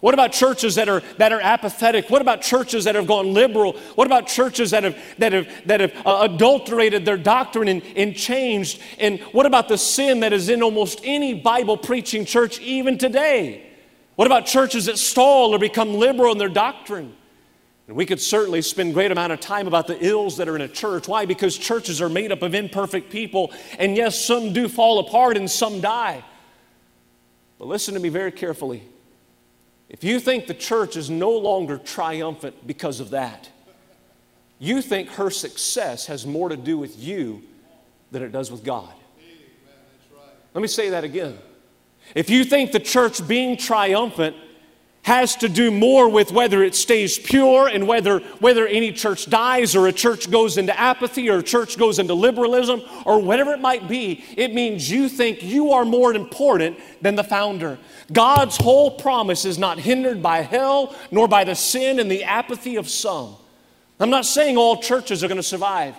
What 0.00 0.14
about 0.14 0.30
churches 0.30 0.76
that 0.76 0.88
are, 0.88 1.02
that 1.16 1.32
are 1.32 1.40
apathetic? 1.40 2.08
What 2.08 2.22
about 2.22 2.40
churches 2.40 2.84
that 2.84 2.94
have 2.94 3.08
gone 3.08 3.34
liberal? 3.34 3.72
What 3.96 4.06
about 4.06 4.28
churches 4.28 4.70
that 4.70 4.84
have, 4.84 4.96
that 5.18 5.32
have, 5.32 5.48
that 5.66 5.80
have 5.80 5.92
uh, 6.06 6.28
adulterated 6.30 7.04
their 7.04 7.16
doctrine 7.16 7.66
and, 7.66 7.82
and 7.96 8.14
changed? 8.14 8.80
And 9.00 9.18
what 9.32 9.44
about 9.44 9.68
the 9.68 9.76
sin 9.76 10.20
that 10.20 10.32
is 10.32 10.48
in 10.48 10.62
almost 10.62 11.00
any 11.02 11.34
Bible 11.34 11.76
preaching 11.76 12.24
church 12.24 12.60
even 12.60 12.96
today? 12.96 13.66
What 14.14 14.26
about 14.26 14.46
churches 14.46 14.86
that 14.86 14.98
stall 14.98 15.52
or 15.52 15.58
become 15.58 15.94
liberal 15.94 16.30
in 16.30 16.38
their 16.38 16.48
doctrine? 16.48 17.16
And 17.88 17.96
we 17.96 18.04
could 18.04 18.20
certainly 18.20 18.60
spend 18.60 18.92
great 18.92 19.10
amount 19.10 19.32
of 19.32 19.40
time 19.40 19.66
about 19.66 19.86
the 19.86 19.98
ills 20.04 20.36
that 20.36 20.46
are 20.46 20.54
in 20.54 20.60
a 20.60 20.68
church. 20.68 21.08
Why? 21.08 21.24
Because 21.24 21.56
churches 21.56 22.02
are 22.02 22.10
made 22.10 22.30
up 22.30 22.42
of 22.42 22.54
imperfect 22.54 23.10
people, 23.10 23.50
and 23.78 23.96
yes, 23.96 24.22
some 24.22 24.52
do 24.52 24.68
fall 24.68 24.98
apart 24.98 25.38
and 25.38 25.50
some 25.50 25.80
die. 25.80 26.22
But 27.58 27.66
listen 27.66 27.94
to 27.94 28.00
me 28.00 28.10
very 28.10 28.30
carefully. 28.30 28.82
If 29.88 30.04
you 30.04 30.20
think 30.20 30.46
the 30.46 30.54
church 30.54 30.98
is 30.98 31.08
no 31.08 31.30
longer 31.30 31.78
triumphant 31.78 32.66
because 32.66 33.00
of 33.00 33.10
that, 33.10 33.48
you 34.58 34.82
think 34.82 35.08
her 35.12 35.30
success 35.30 36.06
has 36.06 36.26
more 36.26 36.50
to 36.50 36.58
do 36.58 36.76
with 36.76 36.98
you 36.98 37.42
than 38.10 38.22
it 38.22 38.32
does 38.32 38.50
with 38.50 38.64
God. 38.64 38.92
Let 40.52 40.60
me 40.60 40.68
say 40.68 40.90
that 40.90 41.04
again. 41.04 41.38
If 42.14 42.28
you 42.28 42.44
think 42.44 42.72
the 42.72 42.80
church 42.80 43.26
being 43.26 43.56
triumphant 43.56 44.36
has 45.02 45.36
to 45.36 45.48
do 45.48 45.70
more 45.70 46.08
with 46.08 46.32
whether 46.32 46.62
it 46.62 46.74
stays 46.74 47.18
pure 47.18 47.66
and 47.66 47.86
whether, 47.86 48.18
whether 48.40 48.66
any 48.66 48.92
church 48.92 49.30
dies 49.30 49.74
or 49.74 49.86
a 49.86 49.92
church 49.92 50.30
goes 50.30 50.58
into 50.58 50.78
apathy 50.78 51.30
or 51.30 51.38
a 51.38 51.42
church 51.42 51.78
goes 51.78 51.98
into 51.98 52.12
liberalism 52.12 52.82
or 53.06 53.18
whatever 53.18 53.52
it 53.52 53.60
might 53.60 53.88
be. 53.88 54.22
It 54.36 54.52
means 54.52 54.90
you 54.90 55.08
think 55.08 55.42
you 55.42 55.72
are 55.72 55.84
more 55.84 56.12
important 56.12 56.78
than 57.00 57.14
the 57.14 57.24
founder. 57.24 57.78
God's 58.12 58.56
whole 58.56 58.90
promise 58.90 59.44
is 59.44 59.58
not 59.58 59.78
hindered 59.78 60.22
by 60.22 60.42
hell 60.42 60.94
nor 61.10 61.26
by 61.26 61.44
the 61.44 61.54
sin 61.54 62.00
and 62.00 62.10
the 62.10 62.24
apathy 62.24 62.76
of 62.76 62.88
some. 62.88 63.34
I'm 64.00 64.10
not 64.10 64.26
saying 64.26 64.56
all 64.56 64.76
churches 64.80 65.24
are 65.24 65.28
going 65.28 65.36
to 65.36 65.42
survive. 65.42 65.94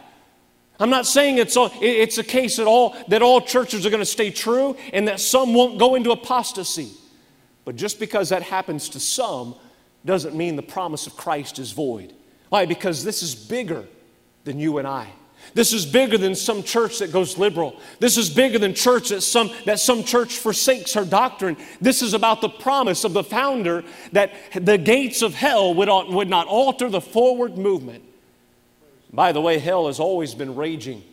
I'm 0.80 0.90
not 0.90 1.06
saying 1.06 1.40
it's, 1.40 1.58
it's 1.58 2.18
a 2.20 2.24
case 2.24 2.60
at 2.60 2.68
all 2.68 2.96
that 3.10 3.22
all 3.22 3.42
churches 3.42 3.86
are 3.86 3.90
going 3.90 4.02
to 4.02 4.06
stay 4.06 4.32
true 4.32 4.78
and 4.94 5.08
that 5.08 5.20
some 5.20 5.54
won't 5.54 5.78
go 5.78 5.96
into 5.96 6.12
apostasy. 6.12 6.92
But 7.70 7.76
just 7.76 8.00
because 8.00 8.30
that 8.30 8.42
happens 8.42 8.90
to 8.90 9.00
some 9.00 9.54
doesn't 10.04 10.36
mean 10.36 10.56
the 10.56 10.64
promise 10.64 11.06
of 11.06 11.16
Christ 11.16 11.60
is 11.60 11.72
void. 11.72 12.16
Why? 12.50 12.66
Because 12.66 13.04
this 13.04 13.22
is 13.22 13.36
bigger 13.36 13.86
than 14.44 14.58
you 14.58 14.80
and 14.80 14.88
I. 14.88 15.08
This 15.54 15.72
is 15.72 15.86
bigger 15.86 16.18
than 16.18 16.34
some 16.34 16.64
church 16.64 16.98
that 16.98 17.12
goes 17.12 17.38
liberal. 17.38 17.80
This 18.00 18.18
is 18.18 18.28
bigger 18.28 18.58
than 18.58 18.74
church 18.74 19.10
that 19.10 19.22
some, 19.22 19.52
that 19.66 19.80
some 19.80 20.04
church 20.04 20.40
forsakes 20.40 20.96
her 20.96 21.06
doctrine. 21.06 21.58
This 21.80 22.02
is 22.02 22.16
about 22.16 22.42
the 22.42 22.50
promise 22.50 23.04
of 23.04 23.14
the 23.14 23.24
founder 23.24 23.84
that 24.14 24.34
the 24.56 24.80
gates 24.80 25.22
of 25.22 25.36
hell 25.36 25.72
would, 25.76 25.90
would 26.12 26.28
not 26.28 26.48
alter 26.48 26.90
the 26.90 27.02
forward 27.02 27.56
movement. 27.56 28.04
By 29.14 29.32
the 29.32 29.42
way, 29.42 29.60
hell 29.60 29.86
has 29.86 30.00
always 30.00 30.34
been 30.34 30.56
raging 30.56 31.04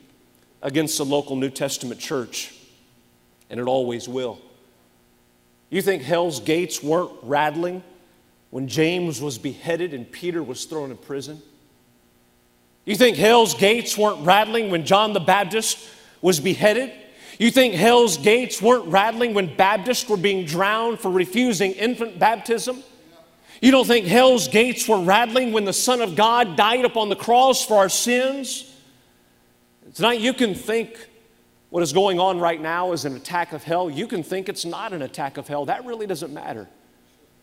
against 0.62 0.96
the 0.96 1.04
local 1.04 1.36
New 1.36 1.50
Testament 1.50 2.00
church, 2.00 2.54
and 3.50 3.60
it 3.60 3.64
always 3.64 4.08
will. 4.08 4.40
You 5.70 5.82
think 5.82 6.02
hell's 6.02 6.40
gates 6.40 6.82
weren't 6.82 7.12
rattling 7.22 7.82
when 8.50 8.68
James 8.68 9.20
was 9.20 9.38
beheaded 9.38 9.94
and 9.94 10.10
Peter 10.10 10.42
was 10.42 10.64
thrown 10.64 10.90
in 10.90 10.96
prison? 10.96 11.42
You 12.84 12.94
think 12.94 13.16
hell's 13.16 13.54
gates 13.54 13.98
weren't 13.98 14.24
rattling 14.24 14.70
when 14.70 14.86
John 14.86 15.12
the 15.12 15.20
Baptist 15.20 15.78
was 16.22 16.38
beheaded? 16.38 16.92
You 17.38 17.50
think 17.50 17.74
hell's 17.74 18.16
gates 18.16 18.62
weren't 18.62 18.86
rattling 18.86 19.34
when 19.34 19.56
Baptists 19.56 20.08
were 20.08 20.16
being 20.16 20.46
drowned 20.46 21.00
for 21.00 21.10
refusing 21.10 21.72
infant 21.72 22.18
baptism? 22.18 22.82
You 23.60 23.72
don't 23.72 23.86
think 23.86 24.06
hell's 24.06 24.48
gates 24.48 24.88
were 24.88 25.00
rattling 25.00 25.52
when 25.52 25.64
the 25.64 25.72
Son 25.72 26.00
of 26.00 26.14
God 26.14 26.56
died 26.56 26.84
upon 26.84 27.08
the 27.08 27.16
cross 27.16 27.64
for 27.64 27.78
our 27.78 27.88
sins? 27.88 28.72
Tonight 29.94 30.20
you 30.20 30.32
can 30.32 30.54
think 30.54 31.08
what 31.76 31.82
is 31.82 31.92
going 31.92 32.18
on 32.18 32.40
right 32.40 32.58
now 32.58 32.92
is 32.92 33.04
an 33.04 33.16
attack 33.16 33.52
of 33.52 33.62
hell. 33.62 33.90
You 33.90 34.06
can 34.06 34.22
think 34.22 34.48
it's 34.48 34.64
not 34.64 34.94
an 34.94 35.02
attack 35.02 35.36
of 35.36 35.46
hell. 35.46 35.66
That 35.66 35.84
really 35.84 36.06
doesn't 36.06 36.32
matter. 36.32 36.66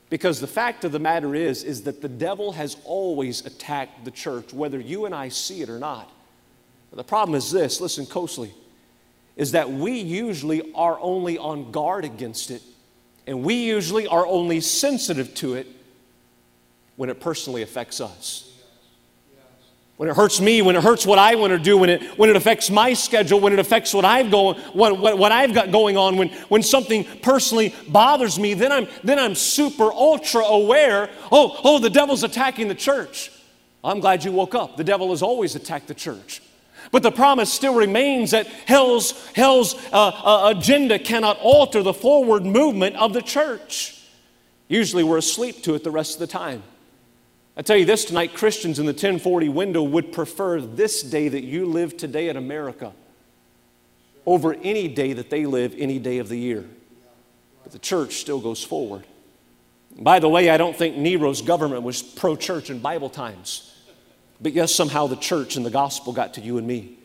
Because 0.09 0.39
the 0.39 0.47
fact 0.47 0.83
of 0.83 0.91
the 0.91 0.97
matter 0.97 1.35
is, 1.35 1.63
is 1.63 1.83
that 1.83 2.01
the 2.01 2.09
devil 2.09 2.53
has 2.53 2.75
always 2.83 3.45
attacked 3.45 4.05
the 4.05 4.09
church, 4.09 4.51
whether 4.51 4.79
you 4.79 5.05
and 5.05 5.13
I 5.13 5.29
see 5.29 5.61
it 5.61 5.69
or 5.69 5.77
not. 5.77 6.11
But 6.89 6.97
the 6.97 7.03
problem 7.03 7.35
is 7.35 7.51
this 7.51 7.79
listen 7.79 8.07
closely, 8.07 8.55
is 9.35 9.51
that 9.51 9.69
we 9.69 9.99
usually 9.99 10.73
are 10.73 10.99
only 10.99 11.37
on 11.37 11.71
guard 11.71 12.03
against 12.03 12.49
it, 12.49 12.63
and 13.27 13.43
we 13.43 13.53
usually 13.53 14.07
are 14.07 14.25
only 14.25 14.61
sensitive 14.61 15.35
to 15.35 15.53
it 15.53 15.67
when 16.95 17.11
it 17.11 17.19
personally 17.19 17.61
affects 17.61 18.01
us 18.01 18.51
when 20.03 20.09
it 20.09 20.17
hurts 20.17 20.41
me, 20.41 20.61
when 20.61 20.75
it 20.75 20.83
hurts 20.83 21.05
what 21.05 21.17
I 21.17 21.35
want 21.35 21.51
to 21.51 21.57
do, 21.57 21.77
when 21.77 21.89
it, 21.89 22.03
when 22.19 22.29
it 22.29 22.35
affects 22.35 22.69
my 22.69 22.91
schedule, 22.91 23.39
when 23.39 23.53
it 23.53 23.59
affects 23.59 23.93
what 23.93 24.03
I've, 24.03 24.29
going, 24.29 24.59
what, 24.73 24.99
what, 24.99 25.17
what 25.17 25.31
I've 25.31 25.53
got 25.53 25.71
going 25.71 25.95
on, 25.95 26.17
when, 26.17 26.27
when 26.49 26.61
something 26.61 27.05
personally 27.21 27.73
bothers 27.87 28.37
me, 28.37 28.53
then 28.53 28.73
I'm, 28.73 28.87
then 29.05 29.17
I'm 29.17 29.33
super 29.33 29.93
ultra 29.93 30.41
aware. 30.43 31.09
Oh, 31.31 31.57
oh, 31.63 31.79
the 31.79 31.89
devil's 31.89 32.23
attacking 32.23 32.67
the 32.67 32.75
church. 32.75 33.31
I'm 33.81 34.01
glad 34.01 34.25
you 34.25 34.33
woke 34.33 34.55
up. 34.55 34.75
The 34.75 34.83
devil 34.83 35.11
has 35.11 35.21
always 35.21 35.55
attacked 35.55 35.87
the 35.87 35.95
church. 35.95 36.41
But 36.91 37.01
the 37.01 37.11
promise 37.11 37.53
still 37.53 37.75
remains 37.75 38.31
that 38.31 38.47
hell's, 38.47 39.31
hell's 39.31 39.73
uh, 39.93 40.07
uh, 40.09 40.53
agenda 40.53 40.99
cannot 40.99 41.39
alter 41.39 41.81
the 41.81 41.93
forward 41.93 42.45
movement 42.45 42.97
of 42.97 43.13
the 43.13 43.21
church. 43.21 44.03
Usually 44.67 45.05
we're 45.05 45.19
asleep 45.19 45.63
to 45.63 45.75
it 45.75 45.85
the 45.85 45.91
rest 45.91 46.15
of 46.15 46.19
the 46.19 46.27
time. 46.27 46.61
I 47.55 47.61
tell 47.61 47.77
you 47.77 47.85
this 47.85 48.05
tonight 48.05 48.33
Christians 48.33 48.79
in 48.79 48.87
the 48.87 48.93
1040 48.93 49.49
window 49.49 49.83
would 49.83 50.11
prefer 50.11 50.59
this 50.59 51.03
day 51.03 51.27
that 51.27 51.43
you 51.43 51.67
live 51.67 51.95
today 51.95 52.29
in 52.29 52.35
America 52.35 52.93
over 54.25 54.55
any 54.55 54.87
day 54.87 55.13
that 55.13 55.29
they 55.29 55.45
live 55.45 55.75
any 55.77 55.99
day 55.99 56.17
of 56.17 56.29
the 56.29 56.37
year. 56.37 56.65
But 57.61 57.71
the 57.71 57.79
church 57.79 58.15
still 58.15 58.39
goes 58.39 58.63
forward. 58.63 59.05
By 59.95 60.17
the 60.17 60.29
way, 60.29 60.49
I 60.49 60.57
don't 60.57 60.75
think 60.75 60.97
Nero's 60.97 61.43
government 61.43 61.83
was 61.83 62.01
pro 62.01 62.35
church 62.35 62.71
in 62.71 62.79
Bible 62.79 63.09
times. 63.09 63.69
But 64.41 64.53
yes, 64.53 64.73
somehow 64.73 65.05
the 65.05 65.15
church 65.15 65.55
and 65.55 65.63
the 65.63 65.69
gospel 65.69 66.11
got 66.11 66.33
to 66.33 66.41
you 66.41 66.57
and 66.57 66.65
me. 66.65 66.97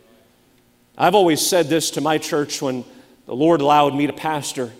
I've 0.96 1.14
always 1.14 1.46
said 1.46 1.66
this 1.66 1.90
to 1.92 2.00
my 2.00 2.16
church 2.16 2.62
when 2.62 2.86
the 3.26 3.36
Lord 3.36 3.60
allowed 3.60 3.94
me 3.94 4.06
to 4.06 4.14
pastor. 4.14 4.72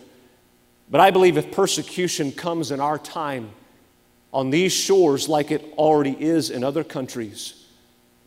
But 0.91 1.03
I 1.03 1.11
believe 1.11 1.37
if 1.37 1.53
persecution 1.53 2.33
comes 2.33 2.71
in 2.71 2.81
our 2.81 2.99
time 2.99 3.51
on 4.33 4.51
these 4.51 4.73
shores 4.73 5.29
like 5.29 5.51
it 5.51 5.65
already 5.77 6.17
is 6.19 6.51
in 6.51 6.63
other 6.63 6.85
countries, 6.85 7.67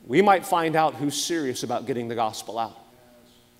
we 0.06 0.20
might 0.20 0.44
find 0.44 0.74
out 0.74 0.94
who's 0.94 1.22
serious 1.22 1.62
about 1.62 1.86
getting 1.86 2.08
the 2.08 2.14
gospel 2.14 2.58
out. 2.58 2.76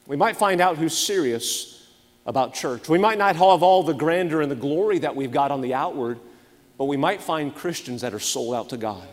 We 0.07 0.17
might 0.17 0.37
find 0.37 0.61
out 0.61 0.77
who's 0.77 0.97
serious 0.97 1.89
about 2.27 2.55
church. 2.55 2.89
We 2.89 2.99
might 2.99 3.19
not 3.19 3.37
have 3.37 3.63
all 3.63 3.83
the 3.83 3.93
grandeur 3.93 4.41
and 4.41 4.51
the 4.51 4.57
glory 4.57 4.99
that 5.01 5.15
we've 5.15 5.31
got 5.31 5.51
on 5.51 5.61
the 5.61 5.75
outward, 5.75 6.19
but 6.79 6.87
we 6.87 6.97
might 6.97 7.23
find 7.23 7.55
Christians 7.55 8.01
that 8.01 8.13
are 8.13 8.21
sold 8.21 8.55
out 8.55 8.71
to 8.71 8.77
God. 8.77 9.07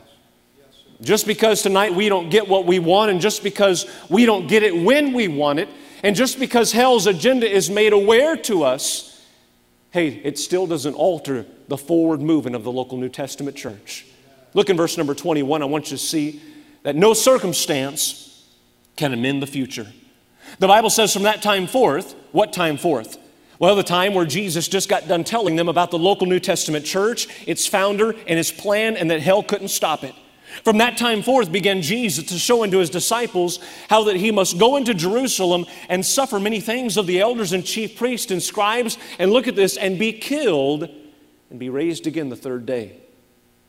Just 1.01 1.27
because 1.27 1.61
tonight 1.61 1.93
we 1.93 2.09
don't 2.09 2.29
get 2.29 2.47
what 2.47 2.65
we 2.65 2.79
want, 2.79 3.11
and 3.11 3.21
just 3.21 3.43
because 3.43 3.85
we 4.09 4.25
don't 4.25 4.47
get 4.47 4.63
it 4.63 4.75
when 4.75 5.13
we 5.13 5.27
want 5.27 5.59
it, 5.59 5.69
and 6.03 6.15
just 6.15 6.39
because 6.39 6.71
hell's 6.71 7.07
agenda 7.07 7.49
is 7.49 7.69
made 7.69 7.93
aware 7.93 8.35
to 8.35 8.63
us, 8.63 9.08
hey, 9.91 10.07
it 10.23 10.37
still 10.37 10.67
doesn't 10.67 10.93
alter 10.93 11.45
the 11.67 11.77
forward 11.77 12.21
movement 12.21 12.55
of 12.55 12.63
the 12.63 12.71
local 12.71 12.97
New 12.97 13.09
Testament 13.09 13.55
church. 13.55 14.05
Look 14.53 14.69
in 14.69 14.77
verse 14.77 14.97
number 14.97 15.13
21. 15.13 15.61
I 15.61 15.65
want 15.65 15.91
you 15.91 15.97
to 15.97 16.03
see 16.03 16.41
that 16.83 16.95
no 16.95 17.13
circumstance 17.13 18.47
can 18.95 19.13
amend 19.13 19.41
the 19.41 19.47
future. 19.47 19.87
The 20.57 20.67
Bible 20.67 20.89
says 20.89 21.13
from 21.13 21.23
that 21.23 21.41
time 21.41 21.67
forth, 21.67 22.15
what 22.31 22.53
time 22.53 22.77
forth? 22.77 23.17
Well, 23.59 23.75
the 23.75 23.83
time 23.83 24.13
where 24.13 24.25
Jesus 24.25 24.67
just 24.67 24.87
got 24.87 25.07
done 25.07 25.23
telling 25.23 25.57
them 25.57 25.67
about 25.67 25.91
the 25.91 25.99
local 25.99 26.25
New 26.25 26.39
Testament 26.39 26.85
church, 26.85 27.27
its 27.45 27.67
founder, 27.67 28.11
and 28.11 28.39
its 28.39 28.51
plan, 28.51 28.95
and 28.95 29.11
that 29.11 29.21
hell 29.21 29.43
couldn't 29.43 29.67
stop 29.67 30.03
it. 30.03 30.15
From 30.63 30.79
that 30.79 30.97
time 30.97 31.21
forth 31.21 31.51
began 31.51 31.81
Jesus 31.81 32.25
to 32.25 32.39
show 32.39 32.63
unto 32.63 32.79
his 32.79 32.89
disciples 32.89 33.59
how 33.89 34.03
that 34.05 34.15
he 34.15 34.31
must 34.31 34.57
go 34.57 34.77
into 34.77 34.93
Jerusalem 34.93 35.65
and 35.87 36.05
suffer 36.05 36.39
many 36.39 36.59
things 36.59 36.97
of 36.97 37.07
the 37.07 37.19
elders 37.19 37.53
and 37.53 37.65
chief 37.65 37.95
priests 37.95 38.31
and 38.31 38.41
scribes, 38.41 38.97
and 39.17 39.31
look 39.31 39.47
at 39.47 39.55
this, 39.55 39.77
and 39.77 39.99
be 39.99 40.13
killed 40.13 40.89
and 41.49 41.59
be 41.59 41.69
raised 41.69 42.07
again 42.07 42.29
the 42.29 42.35
third 42.35 42.65
day. 42.65 42.97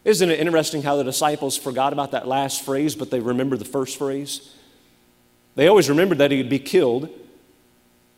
Isn't 0.05 0.31
it 0.31 0.41
interesting 0.41 0.83
how 0.83 0.97
the 0.97 1.05
disciples 1.05 1.57
forgot 1.57 1.93
about 1.93 2.13
that 2.13 2.27
last 2.27 2.65
phrase, 2.65 2.95
but 2.95 3.11
they 3.11 3.21
remember 3.21 3.57
the 3.57 3.65
first 3.65 3.99
phrase? 3.99 4.55
They 5.57 5.69
always 5.69 5.91
remembered 5.91 6.19
that 6.19 6.31
he 6.31 6.39
would 6.39 6.49
be 6.49 6.59
killed 6.59 7.11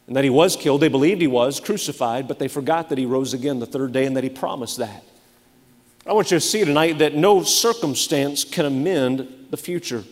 and 0.07 0.17
that 0.17 0.25
he 0.25 0.31
was 0.31 0.57
killed. 0.57 0.81
They 0.81 0.89
believed 0.89 1.21
he 1.21 1.27
was 1.27 1.59
crucified, 1.59 2.29
but 2.29 2.39
they 2.39 2.49
forgot 2.49 2.89
that 2.91 2.99
he 2.99 3.07
rose 3.07 3.35
again 3.35 3.59
the 3.59 3.67
third 3.67 3.93
day 3.93 4.05
and 4.05 4.17
that 4.17 4.25
he 4.25 4.31
promised 4.31 4.79
that. 4.79 5.03
I 6.05 6.13
want 6.13 6.33
you 6.33 6.37
to 6.37 6.41
see 6.41 6.65
tonight 6.65 6.99
that 6.99 7.15
no 7.15 7.45
circumstance 7.45 8.45
can 8.45 8.67
amend 8.67 9.47
the 9.51 9.57
future. 9.57 10.03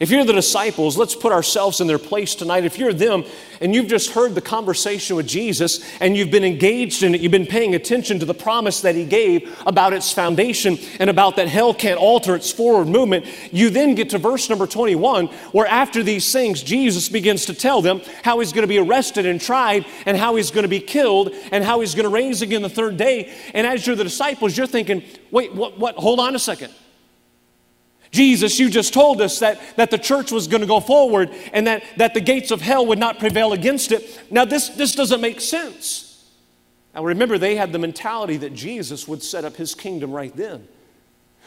If 0.00 0.12
you're 0.12 0.24
the 0.24 0.32
disciples, 0.32 0.96
let's 0.96 1.16
put 1.16 1.32
ourselves 1.32 1.80
in 1.80 1.88
their 1.88 1.98
place 1.98 2.36
tonight. 2.36 2.64
If 2.64 2.78
you're 2.78 2.92
them 2.92 3.24
and 3.60 3.74
you've 3.74 3.88
just 3.88 4.10
heard 4.10 4.36
the 4.36 4.40
conversation 4.40 5.16
with 5.16 5.26
Jesus 5.26 5.84
and 6.00 6.16
you've 6.16 6.30
been 6.30 6.44
engaged 6.44 7.02
in 7.02 7.16
it, 7.16 7.20
you've 7.20 7.32
been 7.32 7.46
paying 7.46 7.74
attention 7.74 8.20
to 8.20 8.24
the 8.24 8.34
promise 8.34 8.82
that 8.82 8.94
he 8.94 9.04
gave 9.04 9.60
about 9.66 9.92
its 9.92 10.12
foundation 10.12 10.78
and 11.00 11.10
about 11.10 11.34
that 11.34 11.48
hell 11.48 11.74
can't 11.74 11.98
alter 11.98 12.36
its 12.36 12.52
forward 12.52 12.86
movement, 12.86 13.26
you 13.50 13.70
then 13.70 13.96
get 13.96 14.10
to 14.10 14.18
verse 14.18 14.48
number 14.48 14.68
21, 14.68 15.26
where 15.50 15.66
after 15.66 16.04
these 16.04 16.32
things, 16.32 16.62
Jesus 16.62 17.08
begins 17.08 17.46
to 17.46 17.54
tell 17.54 17.82
them 17.82 18.00
how 18.22 18.38
he's 18.38 18.52
going 18.52 18.62
to 18.62 18.68
be 18.68 18.78
arrested 18.78 19.26
and 19.26 19.40
tried 19.40 19.84
and 20.06 20.16
how 20.16 20.36
he's 20.36 20.52
going 20.52 20.62
to 20.62 20.68
be 20.68 20.78
killed 20.78 21.32
and 21.50 21.64
how 21.64 21.80
he's 21.80 21.96
going 21.96 22.04
to 22.04 22.08
raise 22.08 22.40
again 22.40 22.62
the 22.62 22.68
third 22.68 22.96
day. 22.96 23.34
And 23.52 23.66
as 23.66 23.84
you're 23.84 23.96
the 23.96 24.04
disciples, 24.04 24.56
you're 24.56 24.68
thinking, 24.68 25.02
wait, 25.32 25.52
what, 25.52 25.76
what? 25.76 25.96
Hold 25.96 26.20
on 26.20 26.36
a 26.36 26.38
second. 26.38 26.72
Jesus, 28.10 28.58
you 28.58 28.70
just 28.70 28.94
told 28.94 29.20
us 29.20 29.40
that, 29.40 29.60
that 29.76 29.90
the 29.90 29.98
church 29.98 30.32
was 30.32 30.48
going 30.48 30.62
to 30.62 30.66
go 30.66 30.80
forward 30.80 31.30
and 31.52 31.66
that, 31.66 31.82
that 31.98 32.14
the 32.14 32.20
gates 32.20 32.50
of 32.50 32.60
hell 32.60 32.86
would 32.86 32.98
not 32.98 33.18
prevail 33.18 33.52
against 33.52 33.92
it. 33.92 34.20
Now, 34.30 34.44
this, 34.44 34.70
this 34.70 34.94
doesn't 34.94 35.20
make 35.20 35.40
sense. 35.40 36.30
Now, 36.94 37.04
remember, 37.04 37.38
they 37.38 37.56
had 37.56 37.72
the 37.72 37.78
mentality 37.78 38.38
that 38.38 38.54
Jesus 38.54 39.06
would 39.06 39.22
set 39.22 39.44
up 39.44 39.56
his 39.56 39.74
kingdom 39.74 40.10
right 40.10 40.34
then. 40.34 40.66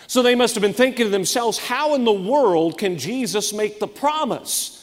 So 0.07 0.21
they 0.21 0.35
must 0.35 0.55
have 0.55 0.61
been 0.61 0.73
thinking 0.73 1.05
to 1.05 1.11
themselves, 1.11 1.57
how 1.57 1.95
in 1.95 2.03
the 2.03 2.11
world 2.11 2.77
can 2.77 2.97
Jesus 2.97 3.53
make 3.53 3.79
the 3.79 3.87
promise 3.87 4.77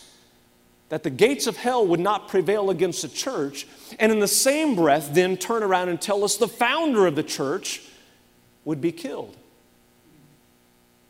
that 0.88 1.02
the 1.02 1.10
gates 1.10 1.46
of 1.46 1.56
hell 1.56 1.86
would 1.86 2.00
not 2.00 2.28
prevail 2.28 2.70
against 2.70 3.02
the 3.02 3.08
church, 3.08 3.66
and 3.98 4.10
in 4.10 4.20
the 4.20 4.28
same 4.28 4.74
breath, 4.74 5.12
then 5.12 5.36
turn 5.36 5.62
around 5.62 5.90
and 5.90 6.00
tell 6.00 6.24
us 6.24 6.36
the 6.36 6.48
founder 6.48 7.06
of 7.06 7.14
the 7.14 7.22
church 7.22 7.82
would 8.64 8.80
be 8.80 8.92
killed? 8.92 9.36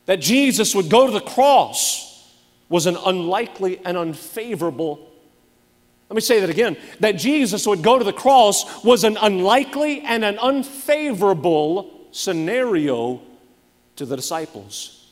That 0.09 0.21
Jesus 0.21 0.75
would 0.75 0.89
go 0.89 1.05
to 1.05 1.13
the 1.13 1.21
cross 1.21 2.33
was 2.71 2.87
an 2.87 2.97
unlikely 2.97 3.79
and 3.85 3.99
unfavorable. 3.99 5.07
Let 6.09 6.15
me 6.15 6.23
say 6.23 6.41
that 6.41 6.49
again. 6.49 6.79
That 7.01 7.19
Jesus 7.19 7.67
would 7.67 7.83
go 7.83 7.99
to 7.99 8.05
the 8.05 8.13
cross 8.15 8.83
was 8.83 9.05
an 9.05 9.19
unlikely 9.21 10.01
and 10.01 10.25
an 10.25 10.39
unfavorable 10.39 12.09
scenario 12.11 13.21
to 13.97 14.07
the 14.07 14.17
disciples. 14.17 15.11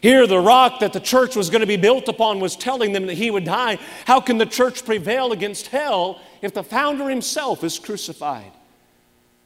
Here, 0.00 0.26
the 0.26 0.40
rock 0.40 0.80
that 0.80 0.92
the 0.92 0.98
church 0.98 1.36
was 1.36 1.48
going 1.48 1.60
to 1.60 1.66
be 1.68 1.76
built 1.76 2.08
upon 2.08 2.40
was 2.40 2.56
telling 2.56 2.90
them 2.92 3.06
that 3.06 3.14
he 3.14 3.30
would 3.30 3.44
die. 3.44 3.78
How 4.04 4.20
can 4.20 4.38
the 4.38 4.46
church 4.46 4.84
prevail 4.84 5.30
against 5.30 5.68
hell 5.68 6.20
if 6.42 6.52
the 6.52 6.64
founder 6.64 7.08
himself 7.08 7.62
is 7.62 7.78
crucified? 7.78 8.50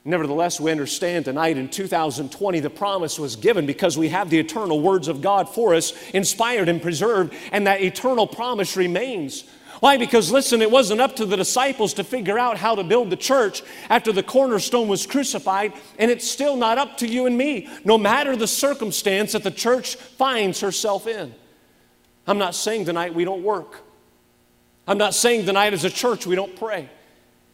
Nevertheless, 0.09 0.59
we 0.59 0.71
understand 0.71 1.27
tonight 1.27 1.59
in 1.59 1.69
2020 1.69 2.61
the 2.61 2.71
promise 2.71 3.19
was 3.19 3.37
given 3.37 3.67
because 3.67 3.99
we 3.99 4.09
have 4.09 4.31
the 4.31 4.39
eternal 4.39 4.81
words 4.81 5.07
of 5.07 5.21
God 5.21 5.51
for 5.51 5.75
us, 5.75 5.93
inspired 6.15 6.71
and 6.71 6.81
preserved, 6.81 7.35
and 7.53 7.67
that 7.67 7.83
eternal 7.83 8.27
promise 8.27 8.75
remains. 8.75 9.45
Why? 9.81 9.99
Because 9.99 10.33
listen, 10.33 10.63
it 10.63 10.71
wasn't 10.71 11.03
up 11.03 11.17
to 11.17 11.27
the 11.27 11.37
disciples 11.37 11.93
to 11.93 12.05
figure 12.05 12.39
out 12.39 12.57
how 12.57 12.75
to 12.75 12.85
build 12.85 13.11
the 13.11 13.17
church 13.17 13.63
after 13.91 14.11
the 14.11 14.23
cornerstone 14.23 14.89
was 14.89 15.07
crucified, 15.07 15.75
and 15.99 16.11
it's 16.11 16.27
still 16.27 16.57
not 16.57 16.79
up 16.79 16.97
to 16.99 17.07
you 17.07 17.27
and 17.27 17.37
me, 17.37 17.69
no 17.85 17.99
matter 17.99 18.35
the 18.35 18.47
circumstance 18.47 19.33
that 19.33 19.43
the 19.43 19.51
church 19.51 19.97
finds 19.97 20.61
herself 20.61 21.07
in. 21.07 21.35
I'm 22.27 22.39
not 22.39 22.55
saying 22.55 22.87
tonight 22.87 23.13
we 23.13 23.27
don't 23.27 23.43
work. 23.43 23.83
I'm 24.87 24.97
not 24.97 25.13
saying 25.13 25.45
tonight 25.45 25.75
as 25.75 25.85
a 25.85 25.91
church 25.91 26.27
we 26.27 26.35
don't 26.35 26.57
pray. 26.57 26.89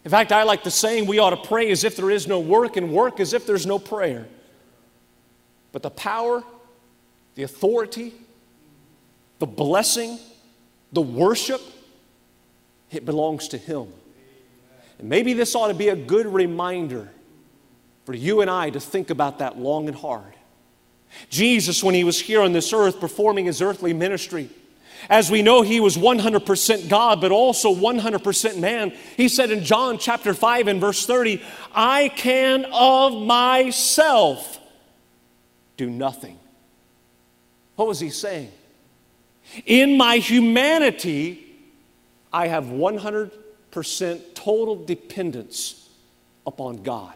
In 0.05 0.11
fact, 0.11 0.33
I 0.33 0.43
like 0.43 0.62
the 0.62 0.71
saying 0.71 1.07
we 1.07 1.19
ought 1.19 1.31
to 1.31 1.49
pray 1.49 1.71
as 1.71 1.83
if 1.83 1.97
there 1.97 2.11
is 2.11 2.27
no 2.27 2.38
work 2.38 2.77
and 2.77 2.93
work 2.93 3.21
as 3.21 3.33
if 3.33 3.47
there's 3.47 3.67
no 3.67 3.79
prayer. 3.79 4.27
But 5.73 5.83
the 5.83 5.90
power, 5.90 6.45
the 7.35 7.43
authority, 7.43 8.12
the 9.38 9.47
blessing, 9.47 10.19
the 10.93 11.01
worship, 11.01 11.61
it 12.90 13.05
belongs 13.05 13.49
to 13.49 13.59
Him. 13.59 13.88
And 14.99 15.09
maybe 15.09 15.33
this 15.33 15.55
ought 15.55 15.69
to 15.69 15.75
be 15.75 15.88
a 15.88 15.97
good 15.97 16.27
reminder 16.27 17.11
for 18.05 18.14
you 18.14 18.43
and 18.43 18.51
I 18.51 18.71
to 18.71 18.81
think 18.81 19.09
about 19.09 19.38
that 19.38 19.59
long 19.59 19.88
and 19.88 19.97
hard. 19.97 20.35
Jesus, 21.31 21.83
when 21.83 21.95
He 21.95 22.05
was 22.05 22.21
here 22.21 22.43
on 22.43 22.53
this 22.53 22.73
earth 22.73 23.01
performing 23.01 23.47
His 23.47 23.62
earthly 23.62 23.95
ministry, 23.95 24.51
as 25.09 25.31
we 25.31 25.43
know, 25.43 25.62
he 25.62 25.81
was 25.81 25.97
100% 25.97 26.88
God, 26.88 27.21
but 27.21 27.33
also 27.33 27.75
100% 27.75 28.59
man. 28.59 28.93
He 29.17 29.29
said 29.29 29.51
in 29.51 29.64
John 29.64 29.99
chapter 29.99 30.35
5 30.35 30.69
and 30.69 30.81
verse 30.81 31.07
30, 31.07 31.43
I 31.75 32.09
can 32.09 32.67
of 32.73 33.21
myself 33.21 34.59
do 35.77 35.90
nothing. 35.90 36.38
What 37.77 37.88
was 37.88 38.01
he 38.01 38.11
saying? 38.11 38.51
In 39.67 39.97
my 39.97 40.17
humanity, 40.19 41.45
I 42.33 42.49
have 42.49 42.64
100% 42.64 43.31
total 44.35 44.85
dependence 44.85 45.88
upon 46.47 46.83
God. 46.83 47.14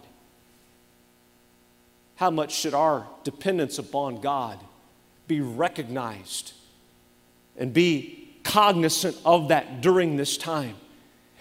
How 2.16 2.30
much 2.30 2.52
should 2.52 2.74
our 2.74 3.06
dependence 3.24 3.78
upon 3.78 4.20
God 4.20 4.58
be 5.28 5.40
recognized 5.40 6.52
and 7.58 7.72
be 7.72 8.38
cognizant 8.44 9.16
of 9.24 9.48
that 9.48 9.80
during 9.82 10.16
this 10.16 10.38
time. 10.38 10.74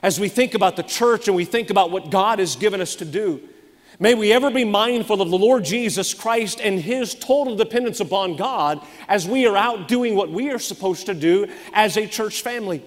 As 0.03 0.19
we 0.19 0.29
think 0.29 0.53
about 0.53 0.75
the 0.75 0.83
church 0.83 1.27
and 1.27 1.35
we 1.35 1.45
think 1.45 1.69
about 1.69 1.89
what 1.91 2.11
God 2.11 2.39
has 2.39 2.55
given 2.55 2.81
us 2.81 2.95
to 2.95 3.05
do, 3.05 3.41
may 3.99 4.13
we 4.13 4.31
ever 4.31 4.51
be 4.51 4.65
mindful 4.65 5.21
of 5.21 5.29
the 5.29 5.37
Lord 5.37 5.63
Jesus 5.63 6.13
Christ 6.13 6.59
and 6.61 6.79
His 6.79 7.15
total 7.15 7.55
dependence 7.55 7.99
upon 7.99 8.35
God 8.35 8.85
as 9.07 9.27
we 9.27 9.47
are 9.47 9.57
out 9.57 9.87
doing 9.87 10.15
what 10.15 10.29
we 10.29 10.49
are 10.49 10.59
supposed 10.59 11.05
to 11.05 11.13
do 11.13 11.47
as 11.73 11.97
a 11.97 12.05
church 12.05 12.41
family. 12.41 12.83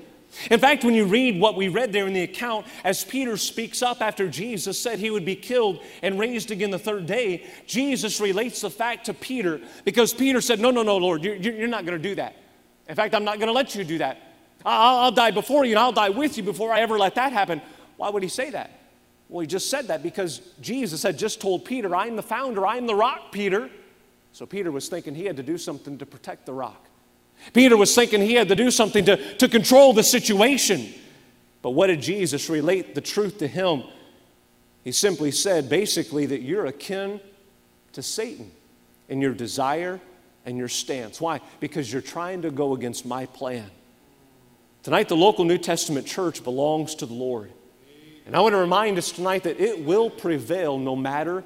In 0.51 0.61
fact, 0.61 0.85
when 0.85 0.95
you 0.95 1.07
read 1.07 1.41
what 1.41 1.57
we 1.57 1.67
read 1.67 1.93
there 1.93 2.07
in 2.07 2.13
the 2.13 2.23
account, 2.23 2.67
as 2.85 3.03
Peter 3.03 3.37
speaks 3.37 3.83
up 3.83 4.01
after 4.01 4.29
Jesus 4.29 4.79
said 4.79 5.01
he 5.01 5.11
would 5.11 5.25
be 5.25 5.35
killed 5.35 5.83
and 6.03 6.21
raised 6.21 6.53
again 6.53 6.71
the 6.71 6.79
third 6.79 7.07
day, 7.07 7.47
Jesus 7.67 8.21
relates 8.21 8.61
the 8.61 8.71
fact 8.71 9.07
to 9.07 9.15
Peter 9.15 9.61
because 9.85 10.15
Peter 10.15 10.41
said, 10.41 10.61
No, 10.61 10.71
no, 10.71 10.85
no, 10.85 10.99
Lord, 10.99 11.25
you're, 11.25 11.35
you're 11.35 11.67
not 11.67 11.85
going 11.85 12.01
to 12.01 12.09
do 12.09 12.15
that. 12.15 12.37
In 12.91 12.97
fact, 12.97 13.15
I'm 13.15 13.23
not 13.23 13.39
going 13.39 13.47
to 13.47 13.53
let 13.53 13.77
you 13.77 13.85
do 13.85 13.99
that. 13.99 14.19
I'll, 14.67 14.97
I'll, 14.97 15.13
die 15.13 15.31
before 15.31 15.65
you 15.65 15.71
and 15.71 15.79
I'll 15.79 15.93
die 15.93 16.09
with 16.09 16.37
you 16.37 16.43
before 16.43 16.73
I 16.73 16.81
ever 16.81 16.99
let 16.99 17.15
that 17.15 17.33
happen. 17.33 17.63
Why 17.97 18.11
would 18.11 18.25
he 18.25 18.29
say 18.29 18.51
that? 18.51 18.81
Well, 19.29 19.43
he 19.43 19.47
just 19.47 19.71
said 19.71 19.87
that 19.87 20.03
because 20.03 20.41
Jesus 20.61 21.05
had 21.05 21.17
just 21.17 21.41
told 21.41 21.65
Peter, 21.65 21.95
I'm 21.95 22.17
the 22.17 22.23
founder, 22.23 22.67
I'm 22.67 22.89
the 22.89 22.97
rock, 22.97 23.31
Peter. 23.31 23.71
So 24.33 24.45
Peter 24.45 24.73
was 24.73 24.89
thinking 24.89 25.15
he 25.15 25.25
had 25.25 25.37
to 25.37 25.45
do 25.45 25.57
something 25.57 25.99
to 25.99 26.05
protect 26.05 26.47
the 26.47 26.53
rock. 26.53 26.85
Peter 27.53 27.77
was 27.77 27.95
thinking 27.95 28.21
he 28.23 28.35
had 28.35 28.49
to 28.49 28.57
do 28.57 28.73
something 28.73 29.05
to, 29.05 29.35
to 29.37 29.49
control 29.49 29.93
the 29.93 30.03
situation. 30.03 30.93
But 31.63 31.71
what 31.71 31.87
did 31.87 32.03
Jesus 32.03 32.51
relate 32.51 32.97
the 32.97 33.01
truth 33.01 33.39
to 33.39 33.47
him? 33.47 33.85
He 34.83 34.91
simply 34.91 35.31
said, 35.31 35.69
basically, 35.69 36.27
that 36.27 36.43
you're 36.43 36.67
akin 36.67 37.21
to 37.93 38.03
Satan 38.03 38.51
in 39.09 39.21
your 39.21 39.33
desire 39.33 40.01
and 40.45 40.57
your 40.57 40.69
stance. 40.69 41.21
Why? 41.21 41.41
Because 41.61 41.93
you're 41.93 42.03
trying 42.03 42.43
to 42.43 42.51
go 42.51 42.75
against 42.75 43.05
my 43.05 43.27
plan. 43.27 43.71
Tonight, 44.83 45.09
the 45.09 45.17
local 45.17 45.45
New 45.45 45.59
Testament 45.59 46.07
church 46.07 46.43
belongs 46.43 46.95
to 46.97 47.07
the 47.07 47.15
Lord. 47.15 47.53
And 48.27 48.35
I 48.37 48.41
want 48.41 48.55
to 48.55 48.59
remind 48.59 48.97
us 48.97 49.13
tonight 49.13 49.43
that 49.43 49.61
it 49.61 49.85
will 49.85 50.09
prevail 50.09 50.79
no 50.79 50.97
matter 50.97 51.45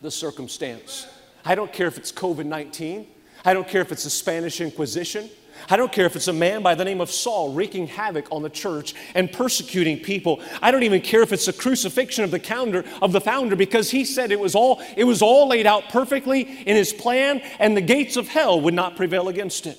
the 0.00 0.10
circumstance. 0.10 1.06
I 1.44 1.54
don't 1.54 1.72
care 1.72 1.86
if 1.88 1.98
it's 1.98 2.12
COVID 2.12 2.44
19, 2.46 3.06
I 3.44 3.54
don't 3.54 3.66
care 3.66 3.80
if 3.80 3.92
it's 3.92 4.04
the 4.04 4.10
Spanish 4.10 4.60
Inquisition. 4.60 5.28
I 5.68 5.76
don't 5.76 5.92
care 5.92 6.06
if 6.06 6.16
it's 6.16 6.28
a 6.28 6.32
man 6.32 6.62
by 6.62 6.74
the 6.74 6.84
name 6.84 7.00
of 7.00 7.10
Saul 7.10 7.52
wreaking 7.52 7.86
havoc 7.86 8.26
on 8.30 8.42
the 8.42 8.50
church 8.50 8.94
and 9.14 9.30
persecuting 9.30 10.00
people. 10.00 10.40
I 10.60 10.70
don't 10.70 10.82
even 10.82 11.00
care 11.00 11.22
if 11.22 11.32
it's 11.32 11.46
the 11.46 11.52
crucifixion 11.52 12.24
of 12.24 12.30
the 12.30 12.38
founder 12.38 12.84
of 13.00 13.12
the 13.12 13.20
founder 13.20 13.56
because 13.56 13.90
he 13.90 14.04
said 14.04 14.32
it 14.32 14.40
was 14.40 14.54
all 14.54 14.82
it 14.96 15.04
was 15.04 15.22
all 15.22 15.48
laid 15.48 15.66
out 15.66 15.88
perfectly 15.90 16.42
in 16.42 16.76
his 16.76 16.92
plan 16.92 17.40
and 17.58 17.76
the 17.76 17.80
gates 17.80 18.16
of 18.16 18.28
hell 18.28 18.60
would 18.60 18.74
not 18.74 18.96
prevail 18.96 19.28
against 19.28 19.66
it. 19.66 19.78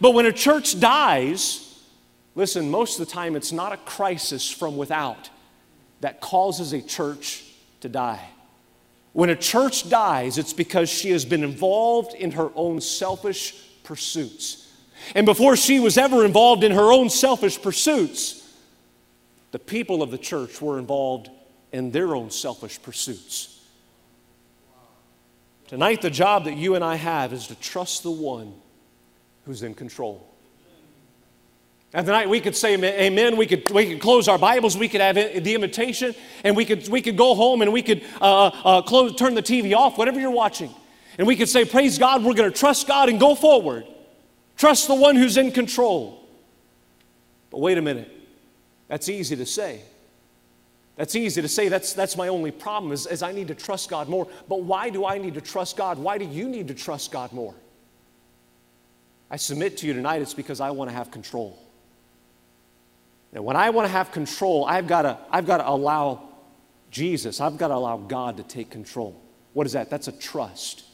But 0.00 0.12
when 0.12 0.26
a 0.26 0.32
church 0.32 0.80
dies, 0.80 1.82
listen, 2.34 2.70
most 2.70 2.98
of 2.98 3.06
the 3.06 3.12
time 3.12 3.36
it's 3.36 3.52
not 3.52 3.72
a 3.72 3.76
crisis 3.76 4.50
from 4.50 4.76
without 4.76 5.30
that 6.00 6.20
causes 6.20 6.72
a 6.72 6.82
church 6.82 7.44
to 7.80 7.88
die. 7.88 8.28
When 9.14 9.30
a 9.30 9.36
church 9.36 9.88
dies, 9.88 10.38
it's 10.38 10.52
because 10.52 10.90
she 10.90 11.10
has 11.10 11.24
been 11.24 11.44
involved 11.44 12.14
in 12.14 12.32
her 12.32 12.50
own 12.56 12.80
selfish 12.80 13.54
pursuits. 13.84 14.68
And 15.14 15.24
before 15.24 15.56
she 15.56 15.78
was 15.78 15.96
ever 15.96 16.24
involved 16.24 16.64
in 16.64 16.72
her 16.72 16.92
own 16.92 17.08
selfish 17.08 17.62
pursuits, 17.62 18.42
the 19.52 19.60
people 19.60 20.02
of 20.02 20.10
the 20.10 20.18
church 20.18 20.60
were 20.60 20.80
involved 20.80 21.30
in 21.70 21.92
their 21.92 22.16
own 22.16 22.32
selfish 22.32 22.82
pursuits. 22.82 23.60
Tonight, 25.68 26.02
the 26.02 26.10
job 26.10 26.44
that 26.46 26.56
you 26.56 26.74
and 26.74 26.82
I 26.82 26.96
have 26.96 27.32
is 27.32 27.46
to 27.46 27.54
trust 27.54 28.02
the 28.02 28.10
one 28.10 28.52
who's 29.46 29.62
in 29.62 29.74
control. 29.74 30.33
And 31.94 32.04
tonight 32.04 32.28
we 32.28 32.40
could 32.40 32.56
say 32.56 32.74
amen. 32.74 33.36
We 33.36 33.46
could, 33.46 33.70
we 33.70 33.86
could 33.86 34.00
close 34.00 34.26
our 34.26 34.36
Bibles. 34.36 34.76
We 34.76 34.88
could 34.88 35.00
have 35.00 35.14
the 35.14 35.54
invitation. 35.54 36.12
And 36.42 36.56
we 36.56 36.64
could, 36.64 36.88
we 36.88 37.00
could 37.00 37.16
go 37.16 37.36
home 37.36 37.62
and 37.62 37.72
we 37.72 37.82
could 37.82 38.02
uh, 38.20 38.46
uh, 38.46 38.82
close, 38.82 39.14
turn 39.14 39.36
the 39.36 39.42
TV 39.42 39.76
off, 39.76 39.96
whatever 39.96 40.18
you're 40.18 40.32
watching. 40.32 40.74
And 41.18 41.26
we 41.28 41.36
could 41.36 41.48
say, 41.48 41.64
Praise 41.64 41.96
God, 41.96 42.24
we're 42.24 42.34
going 42.34 42.50
to 42.50 42.58
trust 42.58 42.88
God 42.88 43.08
and 43.08 43.20
go 43.20 43.36
forward. 43.36 43.86
Trust 44.56 44.88
the 44.88 44.94
one 44.96 45.14
who's 45.14 45.36
in 45.36 45.52
control. 45.52 46.28
But 47.50 47.60
wait 47.60 47.78
a 47.78 47.82
minute. 47.82 48.10
That's 48.88 49.08
easy 49.08 49.36
to 49.36 49.46
say. 49.46 49.80
That's 50.96 51.14
easy 51.14 51.42
to 51.42 51.48
say. 51.48 51.68
That's, 51.68 51.92
that's 51.92 52.16
my 52.16 52.26
only 52.26 52.50
problem 52.50 52.90
is, 52.90 53.06
is 53.06 53.22
I 53.22 53.30
need 53.30 53.46
to 53.48 53.54
trust 53.54 53.88
God 53.88 54.08
more. 54.08 54.26
But 54.48 54.64
why 54.64 54.90
do 54.90 55.06
I 55.06 55.18
need 55.18 55.34
to 55.34 55.40
trust 55.40 55.76
God? 55.76 55.98
Why 55.98 56.18
do 56.18 56.24
you 56.24 56.48
need 56.48 56.66
to 56.68 56.74
trust 56.74 57.12
God 57.12 57.32
more? 57.32 57.54
I 59.30 59.36
submit 59.36 59.76
to 59.78 59.86
you 59.86 59.92
tonight 59.92 60.22
it's 60.22 60.34
because 60.34 60.60
I 60.60 60.72
want 60.72 60.90
to 60.90 60.96
have 60.96 61.12
control. 61.12 61.63
And 63.34 63.44
when 63.44 63.56
I 63.56 63.70
want 63.70 63.86
to 63.86 63.92
have 63.92 64.12
control, 64.12 64.64
I've 64.64 64.86
got 64.86 65.02
to, 65.02 65.18
I've 65.30 65.46
got 65.46 65.58
to 65.58 65.68
allow 65.68 66.22
Jesus, 66.90 67.40
I've 67.40 67.58
got 67.58 67.68
to 67.68 67.74
allow 67.74 67.96
God 67.96 68.36
to 68.36 68.44
take 68.44 68.70
control. 68.70 69.20
What 69.52 69.66
is 69.66 69.72
that? 69.72 69.90
That's 69.90 70.06
a 70.06 70.12
trust. 70.12 70.84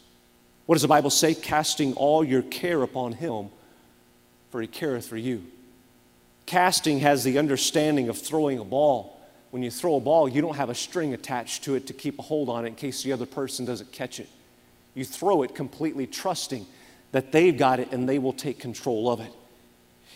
What 0.65 0.75
does 0.75 0.83
the 0.83 0.89
Bible 0.89 1.11
say? 1.11 1.35
Casting 1.35 1.93
all 1.95 2.25
your 2.25 2.43
care 2.43 2.83
upon 2.83 3.13
him, 3.13 3.51
for 4.51 4.63
he 4.63 4.67
careth 4.67 5.07
for 5.07 5.19
you. 5.19 5.45
Casting 6.47 7.01
has 7.01 7.23
the 7.23 7.39
understanding 7.39 8.09
of 8.09 8.19
throwing 8.19 8.59
a 8.59 8.65
ball. 8.65 9.21
When 9.51 9.63
you 9.63 9.71
throw 9.71 9.97
a 9.97 10.01
ball, 10.01 10.29
you 10.29 10.41
don't 10.41 10.57
have 10.57 10.71
a 10.71 10.75
string 10.75 11.13
attached 11.13 11.65
to 11.65 11.75
it 11.75 11.87
to 11.89 11.93
keep 11.93 12.19
a 12.19 12.23
hold 12.23 12.49
on 12.49 12.65
it 12.65 12.69
in 12.69 12.75
case 12.77 13.03
the 13.03 13.13
other 13.13 13.27
person 13.27 13.65
doesn't 13.67 13.93
catch 13.93 14.19
it. 14.21 14.29
You 14.95 15.05
throw 15.05 15.43
it 15.43 15.55
completely 15.55 16.07
trusting 16.07 16.67
that 17.13 17.33
they've 17.33 17.57
got 17.57 17.81
it 17.81 17.93
and 17.93 18.09
they 18.09 18.19
will 18.19 18.33
take 18.33 18.59
control 18.59 19.11
of 19.11 19.21
it. 19.21 19.33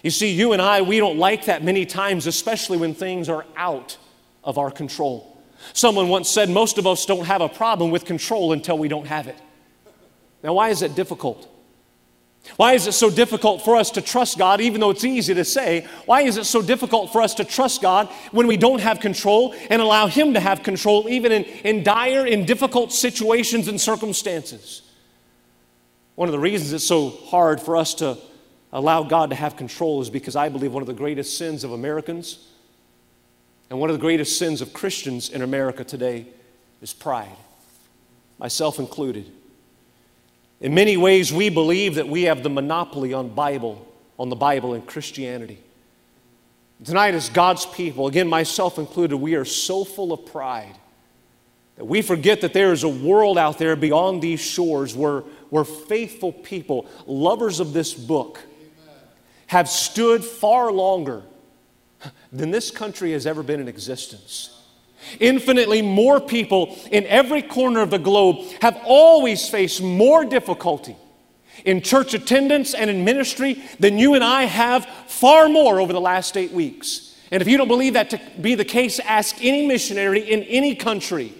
You 0.04 0.10
see, 0.10 0.30
you 0.30 0.52
and 0.52 0.60
I, 0.60 0.82
we 0.82 0.98
don't 0.98 1.16
like 1.16 1.46
that 1.46 1.64
many 1.64 1.86
times, 1.86 2.26
especially 2.26 2.76
when 2.76 2.92
things 2.92 3.30
are 3.30 3.46
out 3.56 3.96
of 4.44 4.58
our 4.58 4.70
control. 4.70 5.42
Someone 5.72 6.10
once 6.10 6.28
said, 6.28 6.50
Most 6.50 6.76
of 6.76 6.86
us 6.86 7.06
don't 7.06 7.24
have 7.24 7.40
a 7.40 7.48
problem 7.48 7.90
with 7.90 8.04
control 8.04 8.52
until 8.52 8.76
we 8.76 8.86
don't 8.86 9.06
have 9.06 9.28
it. 9.28 9.38
Now, 10.42 10.52
why 10.52 10.68
is 10.68 10.82
it 10.82 10.94
difficult? 10.94 11.48
Why 12.56 12.74
is 12.74 12.86
it 12.86 12.92
so 12.92 13.08
difficult 13.08 13.64
for 13.64 13.76
us 13.76 13.92
to 13.92 14.02
trust 14.02 14.36
God, 14.36 14.60
even 14.60 14.82
though 14.82 14.90
it's 14.90 15.06
easy 15.06 15.32
to 15.32 15.44
say? 15.44 15.86
Why 16.04 16.20
is 16.20 16.36
it 16.36 16.44
so 16.44 16.60
difficult 16.60 17.10
for 17.10 17.22
us 17.22 17.32
to 17.36 17.44
trust 17.44 17.80
God 17.80 18.08
when 18.30 18.46
we 18.46 18.58
don't 18.58 18.80
have 18.80 19.00
control 19.00 19.54
and 19.70 19.80
allow 19.80 20.06
Him 20.06 20.34
to 20.34 20.40
have 20.40 20.62
control, 20.62 21.08
even 21.08 21.32
in, 21.32 21.44
in 21.44 21.82
dire 21.82 22.26
and 22.26 22.46
difficult 22.46 22.92
situations 22.92 23.68
and 23.68 23.80
circumstances? 23.80 24.82
One 26.14 26.28
of 26.28 26.32
the 26.32 26.38
reasons 26.38 26.74
it's 26.74 26.84
so 26.84 27.08
hard 27.08 27.58
for 27.58 27.78
us 27.78 27.94
to 27.94 28.18
allow 28.74 29.04
God 29.04 29.30
to 29.30 29.36
have 29.36 29.56
control 29.56 30.02
is 30.02 30.10
because 30.10 30.36
I 30.36 30.48
believe 30.50 30.74
one 30.74 30.82
of 30.82 30.88
the 30.88 30.92
greatest 30.92 31.38
sins 31.38 31.64
of 31.64 31.72
Americans 31.72 32.48
and 33.70 33.78
one 33.78 33.88
of 33.88 33.96
the 33.96 34.00
greatest 34.00 34.36
sins 34.36 34.60
of 34.60 34.74
Christians 34.74 35.30
in 35.30 35.40
America 35.40 35.84
today 35.84 36.26
is 36.82 36.92
pride, 36.92 37.36
myself 38.38 38.78
included. 38.78 39.30
In 40.60 40.74
many 40.74 40.96
ways, 40.96 41.32
we 41.32 41.48
believe 41.48 41.94
that 41.94 42.08
we 42.08 42.24
have 42.24 42.42
the 42.42 42.50
monopoly 42.50 43.14
on 43.14 43.28
Bible, 43.28 43.86
on 44.18 44.28
the 44.28 44.36
Bible 44.36 44.74
and 44.74 44.84
Christianity. 44.84 45.58
Tonight, 46.84 47.14
as 47.14 47.28
God's 47.28 47.64
people, 47.64 48.08
again, 48.08 48.28
myself 48.28 48.78
included, 48.78 49.16
we 49.16 49.36
are 49.36 49.44
so 49.44 49.84
full 49.84 50.12
of 50.12 50.26
pride 50.26 50.76
that 51.76 51.84
we 51.84 52.02
forget 52.02 52.40
that 52.40 52.52
there 52.52 52.72
is 52.72 52.82
a 52.82 52.88
world 52.88 53.38
out 53.38 53.58
there 53.58 53.76
beyond 53.76 54.20
these 54.20 54.40
shores 54.40 54.94
where, 54.94 55.20
where 55.50 55.64
faithful 55.64 56.32
people, 56.32 56.86
lovers 57.06 57.60
of 57.60 57.72
this 57.72 57.94
book, 57.94 58.40
have 59.54 59.68
stood 59.68 60.24
far 60.24 60.72
longer 60.72 61.22
than 62.32 62.50
this 62.50 62.72
country 62.72 63.12
has 63.12 63.24
ever 63.24 63.40
been 63.44 63.60
in 63.60 63.68
existence. 63.68 64.50
Infinitely 65.20 65.80
more 65.80 66.20
people 66.20 66.76
in 66.90 67.06
every 67.06 67.40
corner 67.40 67.80
of 67.80 67.90
the 67.90 68.00
globe 68.00 68.44
have 68.60 68.76
always 68.84 69.48
faced 69.48 69.80
more 69.80 70.24
difficulty 70.24 70.96
in 71.64 71.82
church 71.82 72.14
attendance 72.14 72.74
and 72.74 72.90
in 72.90 73.04
ministry 73.04 73.62
than 73.78 73.96
you 73.96 74.14
and 74.14 74.24
I 74.24 74.42
have, 74.42 74.86
far 75.06 75.48
more 75.48 75.80
over 75.80 75.92
the 75.92 76.00
last 76.00 76.36
eight 76.36 76.50
weeks. 76.50 77.16
And 77.30 77.40
if 77.40 77.46
you 77.46 77.56
don't 77.56 77.68
believe 77.68 77.92
that 77.92 78.10
to 78.10 78.20
be 78.40 78.56
the 78.56 78.64
case, 78.64 78.98
ask 78.98 79.36
any 79.40 79.68
missionary 79.68 80.32
in 80.32 80.42
any 80.42 80.74
country. 80.74 81.32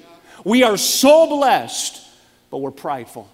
We 0.44 0.62
are 0.62 0.76
so 0.76 1.26
blessed, 1.26 2.00
but 2.48 2.58
we're 2.58 2.70
prideful. 2.70 3.28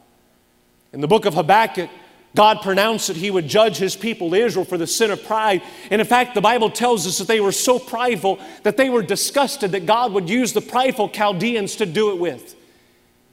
In 0.94 1.02
the 1.02 1.06
book 1.06 1.26
of 1.26 1.34
Habakkuk, 1.34 1.90
God 2.34 2.62
pronounced 2.62 3.08
that 3.08 3.16
He 3.16 3.30
would 3.30 3.48
judge 3.48 3.76
His 3.76 3.96
people 3.96 4.34
Israel 4.34 4.64
for 4.64 4.78
the 4.78 4.86
sin 4.86 5.10
of 5.10 5.24
pride. 5.24 5.62
And 5.90 6.00
in 6.00 6.06
fact, 6.06 6.34
the 6.34 6.40
Bible 6.40 6.70
tells 6.70 7.06
us 7.06 7.18
that 7.18 7.26
they 7.26 7.40
were 7.40 7.52
so 7.52 7.78
prideful 7.78 8.38
that 8.62 8.76
they 8.76 8.88
were 8.88 9.02
disgusted 9.02 9.72
that 9.72 9.86
God 9.86 10.12
would 10.12 10.30
use 10.30 10.52
the 10.52 10.60
prideful 10.60 11.08
Chaldeans 11.08 11.76
to 11.76 11.86
do 11.86 12.10
it 12.10 12.18
with. 12.18 12.54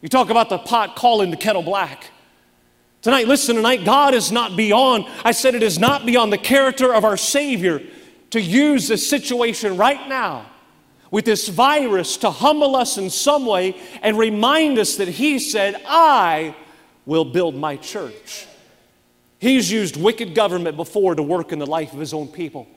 You 0.02 0.10
talk 0.10 0.30
about 0.30 0.50
the 0.50 0.58
pot 0.58 0.96
calling 0.96 1.32
the 1.32 1.38
kettle 1.38 1.62
black. 1.62 2.10
Tonight, 3.04 3.28
listen, 3.28 3.56
tonight, 3.56 3.86
God 3.86 4.16
is 4.16 4.32
not 4.32 4.58
beyond, 4.58 5.06
I 5.24 5.32
said 5.32 5.54
it 5.54 5.64
is 5.64 5.78
not 5.78 6.06
beyond 6.06 6.34
the 6.34 6.38
character 6.38 6.94
of 6.94 7.06
our 7.06 7.18
Savior 7.18 7.82
to 8.32 8.42
use 8.42 8.88
this 8.88 9.08
situation 9.08 9.78
right 9.78 10.10
now 10.10 10.48
with 11.12 11.24
this 11.24 11.48
virus 11.48 12.18
to 12.18 12.32
humble 12.32 12.76
us 12.76 12.98
in 12.98 13.10
some 13.10 13.46
way 13.46 13.80
and 14.02 14.18
remind 14.18 14.80
us 14.80 14.96
that 14.96 15.08
He 15.08 15.38
said, 15.38 15.82
I 15.88 16.56
will 17.06 17.26
build 17.26 17.56
my 17.56 17.78
church. 17.78 18.47
He's 19.40 19.72
used 19.72 19.98
wicked 19.98 20.34
government 20.34 20.78
before 20.78 21.16
to 21.16 21.24
work 21.24 21.52
in 21.52 21.60
the 21.60 21.66
life 21.66 21.94
of 21.94 22.00
his 22.00 22.14
own 22.14 22.28
people. 22.28 22.68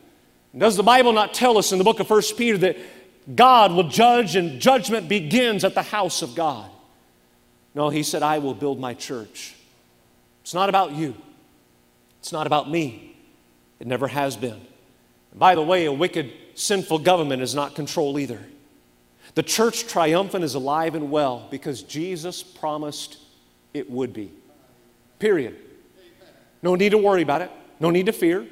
Does 0.57 0.77
the 0.77 0.83
Bible 0.83 1.13
not 1.13 1.33
tell 1.33 1.57
us 1.59 1.73
in 1.73 1.79
the 1.79 1.85
book 1.85 2.01
of 2.01 2.11
1 2.11 2.23
Peter 2.37 2.59
that 2.59 2.77
God 3.35 3.73
will 3.73 3.89
judge 3.89 4.37
and 4.37 4.61
judgment 4.61 5.09
begins 5.09 5.65
at 5.65 5.75
the 5.75 5.83
house 5.83 6.23
of 6.23 6.35
God? 6.35 6.71
No, 7.75 7.89
he 7.89 8.03
said, 8.03 8.23
I 8.23 8.39
will 8.39 8.55
build 8.55 8.81
my 8.81 8.95
church. 8.95 9.55
It's 10.43 10.55
not 10.55 10.69
about 10.69 10.93
you, 10.93 11.15
it's 12.19 12.33
not 12.33 12.47
about 12.47 12.71
me. 12.71 13.07
It 13.79 13.87
never 13.87 14.09
has 14.09 14.37
been. 14.37 14.61
And 15.31 15.41
by 15.41 15.55
the 15.55 15.63
way, 15.63 15.87
a 15.87 15.93
wicked, 15.93 16.31
sinful 16.55 16.99
government 16.99 17.41
is 17.41 17.55
not 17.55 17.75
control 17.75 18.19
either. 18.19 18.41
The 19.35 19.43
church 19.43 19.87
triumphant 19.87 20.45
is 20.45 20.55
alive 20.55 20.95
and 20.95 21.11
well 21.11 21.47
because 21.51 21.83
Jesus 21.83 22.43
promised 22.43 23.19
it 23.73 23.91
would 23.91 24.13
be. 24.13 24.33
Period. 25.19 25.57
No 26.63 26.75
need 26.75 26.91
to 26.91 26.99
worry 26.99 27.23
about 27.23 27.43
it. 27.43 27.51
No 27.79 27.91
need 27.91 28.07
to 28.07 28.13
fear. 28.13 28.47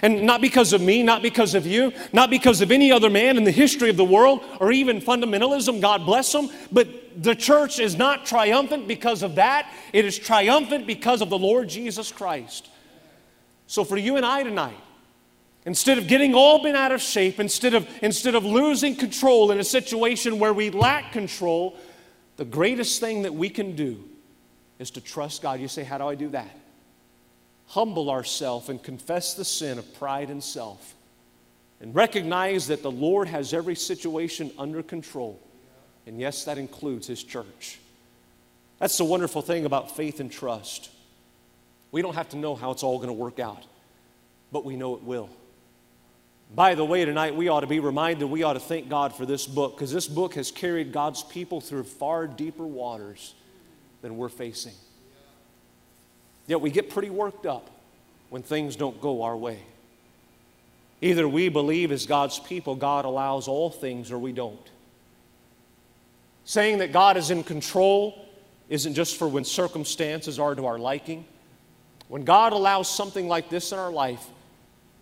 And 0.00 0.22
not 0.22 0.40
because 0.40 0.72
of 0.72 0.80
me, 0.80 1.02
not 1.02 1.22
because 1.22 1.54
of 1.54 1.66
you, 1.66 1.92
not 2.12 2.30
because 2.30 2.60
of 2.60 2.70
any 2.70 2.90
other 2.90 3.10
man 3.10 3.36
in 3.36 3.44
the 3.44 3.50
history 3.50 3.90
of 3.90 3.96
the 3.96 4.04
world 4.04 4.42
or 4.58 4.72
even 4.72 5.00
fundamentalism, 5.00 5.80
God 5.80 6.06
bless 6.06 6.32
them, 6.32 6.48
but 6.70 6.88
the 7.22 7.34
church 7.34 7.78
is 7.78 7.96
not 7.96 8.24
triumphant 8.24 8.88
because 8.88 9.22
of 9.22 9.34
that. 9.34 9.70
It 9.92 10.04
is 10.06 10.18
triumphant 10.18 10.86
because 10.86 11.20
of 11.20 11.28
the 11.28 11.38
Lord 11.38 11.68
Jesus 11.68 12.10
Christ. 12.10 12.70
So 13.66 13.84
for 13.84 13.98
you 13.98 14.16
and 14.16 14.24
I 14.24 14.42
tonight, 14.42 14.80
instead 15.66 15.98
of 15.98 16.08
getting 16.08 16.34
all 16.34 16.62
bent 16.62 16.76
out 16.76 16.92
of 16.92 17.02
shape, 17.02 17.38
instead 17.38 17.74
of, 17.74 17.86
instead 18.00 18.34
of 18.34 18.44
losing 18.46 18.96
control 18.96 19.50
in 19.50 19.60
a 19.60 19.64
situation 19.64 20.38
where 20.38 20.54
we 20.54 20.70
lack 20.70 21.12
control, 21.12 21.76
the 22.36 22.44
greatest 22.46 22.98
thing 22.98 23.22
that 23.22 23.34
we 23.34 23.50
can 23.50 23.76
do 23.76 24.02
is 24.78 24.90
to 24.92 25.00
trust 25.00 25.42
God. 25.42 25.60
You 25.60 25.68
say, 25.68 25.84
How 25.84 25.98
do 25.98 26.08
I 26.08 26.14
do 26.14 26.28
that? 26.30 26.61
Humble 27.72 28.10
ourselves 28.10 28.68
and 28.68 28.82
confess 28.82 29.32
the 29.32 29.46
sin 29.46 29.78
of 29.78 29.94
pride 29.94 30.28
and 30.28 30.44
self 30.44 30.94
and 31.80 31.94
recognize 31.94 32.66
that 32.66 32.82
the 32.82 32.90
Lord 32.90 33.28
has 33.28 33.54
every 33.54 33.76
situation 33.76 34.50
under 34.58 34.82
control. 34.82 35.40
And 36.06 36.20
yes, 36.20 36.44
that 36.44 36.58
includes 36.58 37.06
His 37.06 37.24
church. 37.24 37.78
That's 38.78 38.98
the 38.98 39.06
wonderful 39.06 39.40
thing 39.40 39.64
about 39.64 39.96
faith 39.96 40.20
and 40.20 40.30
trust. 40.30 40.90
We 41.92 42.02
don't 42.02 42.12
have 42.12 42.28
to 42.30 42.36
know 42.36 42.54
how 42.54 42.72
it's 42.72 42.82
all 42.82 42.98
going 42.98 43.08
to 43.08 43.14
work 43.14 43.38
out, 43.38 43.62
but 44.52 44.66
we 44.66 44.76
know 44.76 44.94
it 44.96 45.02
will. 45.02 45.30
By 46.54 46.74
the 46.74 46.84
way, 46.84 47.06
tonight 47.06 47.34
we 47.34 47.48
ought 47.48 47.60
to 47.60 47.66
be 47.66 47.80
reminded, 47.80 48.26
we 48.26 48.42
ought 48.42 48.52
to 48.52 48.60
thank 48.60 48.90
God 48.90 49.14
for 49.14 49.24
this 49.24 49.46
book 49.46 49.76
because 49.76 49.90
this 49.90 50.08
book 50.08 50.34
has 50.34 50.50
carried 50.50 50.92
God's 50.92 51.22
people 51.22 51.62
through 51.62 51.84
far 51.84 52.26
deeper 52.26 52.66
waters 52.66 53.32
than 54.02 54.18
we're 54.18 54.28
facing. 54.28 54.74
Yet 56.46 56.60
we 56.60 56.70
get 56.70 56.90
pretty 56.90 57.10
worked 57.10 57.46
up 57.46 57.70
when 58.30 58.42
things 58.42 58.76
don't 58.76 59.00
go 59.00 59.22
our 59.22 59.36
way. 59.36 59.58
Either 61.00 61.28
we 61.28 61.48
believe 61.48 61.90
as 61.90 62.06
God's 62.06 62.38
people, 62.38 62.76
God 62.76 63.04
allows 63.04 63.48
all 63.48 63.70
things, 63.70 64.12
or 64.12 64.18
we 64.18 64.32
don't. 64.32 64.70
Saying 66.44 66.78
that 66.78 66.92
God 66.92 67.16
is 67.16 67.30
in 67.30 67.42
control 67.42 68.26
isn't 68.68 68.94
just 68.94 69.16
for 69.16 69.28
when 69.28 69.44
circumstances 69.44 70.38
are 70.38 70.54
to 70.54 70.66
our 70.66 70.78
liking. 70.78 71.24
When 72.08 72.24
God 72.24 72.52
allows 72.52 72.88
something 72.88 73.28
like 73.28 73.48
this 73.48 73.72
in 73.72 73.78
our 73.78 73.90
life, 73.90 74.24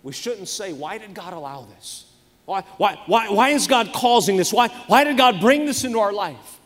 we 0.03 0.11
shouldn't 0.11 0.47
say, 0.47 0.73
Why 0.73 0.97
did 0.97 1.13
God 1.13 1.33
allow 1.33 1.65
this? 1.77 2.05
Why, 2.45 2.61
why, 2.77 2.99
why, 3.05 3.29
why 3.29 3.49
is 3.49 3.67
God 3.67 3.93
causing 3.93 4.37
this? 4.37 4.51
Why, 4.51 4.67
why 4.87 5.03
did 5.03 5.17
God 5.17 5.39
bring 5.39 5.65
this 5.65 5.83
into 5.83 5.99
our 5.99 6.11
life? 6.11 6.59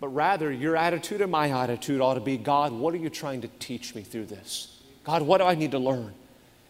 But 0.00 0.08
rather, 0.08 0.50
your 0.50 0.76
attitude 0.76 1.20
and 1.20 1.30
my 1.30 1.50
attitude 1.50 2.00
ought 2.00 2.14
to 2.14 2.20
be 2.20 2.38
God, 2.38 2.72
what 2.72 2.94
are 2.94 2.98
you 2.98 3.10
trying 3.10 3.42
to 3.42 3.48
teach 3.58 3.94
me 3.94 4.02
through 4.02 4.26
this? 4.26 4.80
God, 5.04 5.22
what 5.22 5.38
do 5.38 5.44
I 5.44 5.54
need 5.54 5.72
to 5.72 5.78
learn? 5.78 6.14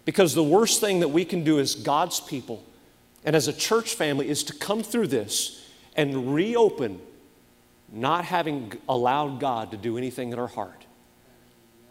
Because 0.04 0.34
the 0.34 0.44
worst 0.44 0.80
thing 0.80 1.00
that 1.00 1.08
we 1.08 1.24
can 1.24 1.44
do 1.44 1.60
as 1.60 1.76
God's 1.76 2.18
people 2.18 2.64
and 3.24 3.36
as 3.36 3.46
a 3.46 3.52
church 3.52 3.94
family 3.94 4.28
is 4.28 4.42
to 4.44 4.54
come 4.54 4.82
through 4.82 5.06
this 5.06 5.64
and 5.94 6.34
reopen 6.34 7.00
not 7.92 8.24
having 8.24 8.72
allowed 8.88 9.40
God 9.40 9.70
to 9.72 9.76
do 9.76 9.96
anything 9.96 10.32
in 10.32 10.38
our 10.38 10.46
heart. 10.46 10.86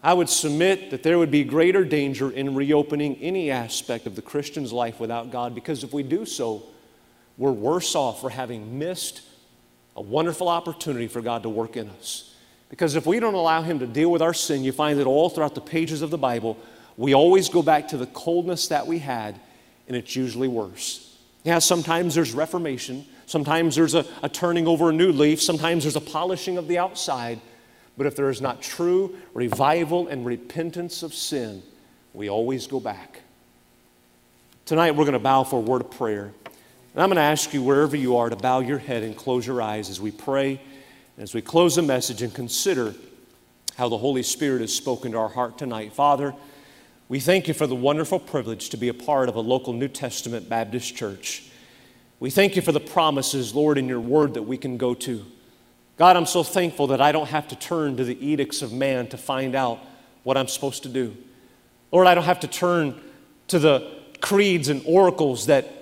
I 0.02 0.14
would 0.14 0.30
submit 0.30 0.90
that 0.90 1.02
there 1.02 1.18
would 1.18 1.30
be 1.30 1.44
greater 1.44 1.84
danger 1.84 2.30
in 2.30 2.54
reopening 2.54 3.16
any 3.16 3.50
aspect 3.50 4.06
of 4.06 4.16
the 4.16 4.22
Christian's 4.22 4.72
life 4.72 4.98
without 4.98 5.30
God 5.30 5.54
because 5.54 5.84
if 5.84 5.92
we 5.92 6.02
do 6.02 6.24
so, 6.24 6.62
we're 7.36 7.52
worse 7.52 7.94
off 7.94 8.20
for 8.20 8.30
having 8.30 8.78
missed 8.78 9.20
a 10.00 10.02
wonderful 10.02 10.48
opportunity 10.48 11.06
for 11.06 11.20
God 11.20 11.42
to 11.42 11.48
work 11.48 11.76
in 11.76 11.88
us. 11.90 12.34
Because 12.70 12.94
if 12.94 13.06
we 13.06 13.20
don't 13.20 13.34
allow 13.34 13.62
Him 13.62 13.80
to 13.80 13.86
deal 13.86 14.10
with 14.10 14.22
our 14.22 14.34
sin, 14.34 14.64
you 14.64 14.72
find 14.72 14.98
that 14.98 15.06
all 15.06 15.28
throughout 15.28 15.54
the 15.54 15.60
pages 15.60 16.02
of 16.02 16.10
the 16.10 16.18
Bible, 16.18 16.56
we 16.96 17.14
always 17.14 17.48
go 17.48 17.62
back 17.62 17.88
to 17.88 17.96
the 17.96 18.06
coldness 18.06 18.68
that 18.68 18.86
we 18.86 18.98
had, 18.98 19.38
and 19.86 19.96
it's 19.96 20.16
usually 20.16 20.48
worse. 20.48 21.18
Yeah, 21.44 21.58
sometimes 21.58 22.14
there's 22.14 22.32
reformation, 22.32 23.04
Sometimes 23.30 23.76
there's 23.76 23.94
a, 23.94 24.04
a 24.24 24.28
turning 24.28 24.66
over 24.66 24.90
a 24.90 24.92
new 24.92 25.12
leaf. 25.12 25.40
Sometimes 25.40 25.84
there's 25.84 25.94
a 25.94 26.00
polishing 26.00 26.58
of 26.58 26.66
the 26.66 26.78
outside. 26.78 27.40
But 27.96 28.08
if 28.08 28.16
there 28.16 28.28
is 28.28 28.40
not 28.40 28.60
true 28.60 29.16
revival 29.34 30.08
and 30.08 30.26
repentance 30.26 31.04
of 31.04 31.14
sin, 31.14 31.62
we 32.12 32.28
always 32.28 32.66
go 32.66 32.80
back. 32.80 33.20
Tonight 34.66 34.96
we're 34.96 35.04
going 35.04 35.12
to 35.12 35.20
bow 35.20 35.44
for 35.44 35.60
a 35.60 35.62
word 35.62 35.80
of 35.80 35.92
prayer. 35.92 36.32
And 36.92 37.02
I'm 37.02 37.08
going 37.08 37.16
to 37.16 37.22
ask 37.22 37.54
you, 37.54 37.62
wherever 37.62 37.96
you 37.96 38.16
are, 38.16 38.28
to 38.28 38.36
bow 38.36 38.60
your 38.60 38.78
head 38.78 39.04
and 39.04 39.16
close 39.16 39.46
your 39.46 39.62
eyes 39.62 39.90
as 39.90 40.00
we 40.00 40.10
pray, 40.10 40.60
as 41.18 41.34
we 41.34 41.40
close 41.40 41.76
the 41.76 41.82
message 41.82 42.20
and 42.20 42.34
consider 42.34 42.94
how 43.76 43.88
the 43.88 43.98
Holy 43.98 44.24
Spirit 44.24 44.60
has 44.60 44.74
spoken 44.74 45.12
to 45.12 45.18
our 45.18 45.28
heart 45.28 45.56
tonight. 45.56 45.92
Father, 45.92 46.34
we 47.08 47.20
thank 47.20 47.46
you 47.46 47.54
for 47.54 47.68
the 47.68 47.76
wonderful 47.76 48.18
privilege 48.18 48.70
to 48.70 48.76
be 48.76 48.88
a 48.88 48.94
part 48.94 49.28
of 49.28 49.36
a 49.36 49.40
local 49.40 49.72
New 49.72 49.86
Testament 49.86 50.48
Baptist 50.48 50.96
church. 50.96 51.44
We 52.18 52.28
thank 52.28 52.56
you 52.56 52.62
for 52.62 52.72
the 52.72 52.80
promises, 52.80 53.54
Lord, 53.54 53.78
in 53.78 53.86
your 53.86 54.00
word 54.00 54.34
that 54.34 54.42
we 54.42 54.58
can 54.58 54.76
go 54.76 54.94
to. 54.94 55.24
God, 55.96 56.16
I'm 56.16 56.26
so 56.26 56.42
thankful 56.42 56.88
that 56.88 57.00
I 57.00 57.12
don't 57.12 57.28
have 57.28 57.46
to 57.48 57.56
turn 57.56 57.96
to 57.98 58.04
the 58.04 58.18
edicts 58.26 58.62
of 58.62 58.72
man 58.72 59.06
to 59.08 59.16
find 59.16 59.54
out 59.54 59.78
what 60.24 60.36
I'm 60.36 60.48
supposed 60.48 60.82
to 60.82 60.88
do. 60.88 61.16
Lord, 61.92 62.08
I 62.08 62.14
don't 62.14 62.24
have 62.24 62.40
to 62.40 62.48
turn 62.48 63.00
to 63.48 63.60
the 63.60 64.00
creeds 64.20 64.68
and 64.68 64.82
oracles 64.84 65.46
that 65.46 65.79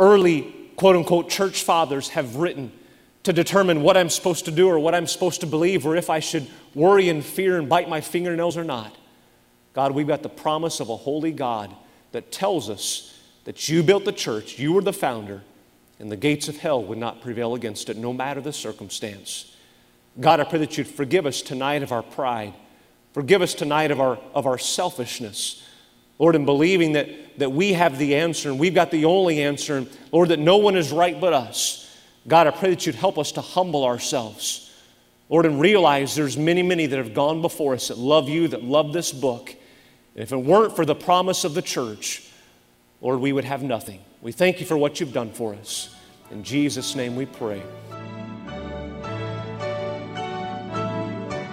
early, 0.00 0.52
quote 0.76 0.96
unquote, 0.96 1.28
church 1.28 1.62
fathers 1.62 2.08
have 2.10 2.36
written 2.36 2.72
to 3.22 3.32
determine 3.32 3.82
what 3.82 3.96
I'm 3.96 4.08
supposed 4.08 4.46
to 4.46 4.50
do 4.50 4.68
or 4.68 4.78
what 4.78 4.94
I'm 4.94 5.06
supposed 5.06 5.42
to 5.42 5.46
believe 5.46 5.86
or 5.86 5.94
if 5.94 6.10
I 6.10 6.20
should 6.20 6.48
worry 6.74 7.08
and 7.08 7.24
fear 7.24 7.58
and 7.58 7.68
bite 7.68 7.88
my 7.88 8.00
fingernails 8.00 8.56
or 8.56 8.64
not. 8.64 8.96
God, 9.74 9.92
we've 9.92 10.08
got 10.08 10.22
the 10.22 10.28
promise 10.28 10.80
of 10.80 10.88
a 10.88 10.96
holy 10.96 11.32
God 11.32 11.74
that 12.12 12.32
tells 12.32 12.68
us 12.68 13.16
that 13.44 13.68
you 13.68 13.82
built 13.82 14.04
the 14.04 14.12
church, 14.12 14.58
you 14.58 14.72
were 14.72 14.82
the 14.82 14.92
founder, 14.92 15.42
and 15.98 16.10
the 16.10 16.16
gates 16.16 16.48
of 16.48 16.56
hell 16.56 16.82
would 16.82 16.98
not 16.98 17.20
prevail 17.20 17.54
against 17.54 17.88
it, 17.90 17.96
no 17.96 18.12
matter 18.12 18.40
the 18.40 18.52
circumstance. 18.52 19.56
God, 20.18 20.40
I 20.40 20.44
pray 20.44 20.58
that 20.60 20.76
you'd 20.76 20.88
forgive 20.88 21.26
us 21.26 21.42
tonight 21.42 21.82
of 21.82 21.92
our 21.92 22.02
pride. 22.02 22.54
Forgive 23.12 23.42
us 23.42 23.54
tonight 23.54 23.90
of 23.90 24.00
our, 24.00 24.18
of 24.34 24.46
our 24.46 24.58
selfishness. 24.58 25.62
Lord, 26.20 26.36
in 26.36 26.44
believing 26.44 26.92
that, 26.92 27.08
that 27.38 27.50
we 27.50 27.72
have 27.72 27.96
the 27.98 28.14
answer 28.16 28.50
and 28.50 28.60
we've 28.60 28.74
got 28.74 28.90
the 28.90 29.06
only 29.06 29.42
answer, 29.42 29.78
and 29.78 29.88
Lord, 30.12 30.28
that 30.28 30.38
no 30.38 30.58
one 30.58 30.76
is 30.76 30.92
right 30.92 31.18
but 31.18 31.32
us. 31.32 31.98
God, 32.28 32.46
I 32.46 32.50
pray 32.50 32.68
that 32.68 32.84
you'd 32.84 32.94
help 32.94 33.18
us 33.18 33.32
to 33.32 33.40
humble 33.40 33.84
ourselves. 33.84 34.70
Lord, 35.30 35.46
and 35.46 35.58
realize 35.58 36.14
there's 36.14 36.36
many, 36.36 36.62
many 36.62 36.84
that 36.84 36.98
have 36.98 37.14
gone 37.14 37.40
before 37.40 37.72
us 37.72 37.88
that 37.88 37.96
love 37.96 38.28
you, 38.28 38.48
that 38.48 38.62
love 38.62 38.92
this 38.92 39.12
book. 39.12 39.48
And 40.14 40.22
if 40.22 40.30
it 40.30 40.36
weren't 40.36 40.76
for 40.76 40.84
the 40.84 40.94
promise 40.94 41.44
of 41.44 41.54
the 41.54 41.62
church, 41.62 42.28
Lord, 43.00 43.20
we 43.20 43.32
would 43.32 43.44
have 43.44 43.62
nothing. 43.62 44.00
We 44.20 44.32
thank 44.32 44.60
you 44.60 44.66
for 44.66 44.76
what 44.76 45.00
you've 45.00 45.14
done 45.14 45.32
for 45.32 45.54
us. 45.54 45.94
In 46.30 46.44
Jesus' 46.44 46.94
name 46.94 47.16
we 47.16 47.24
pray. 47.24 47.62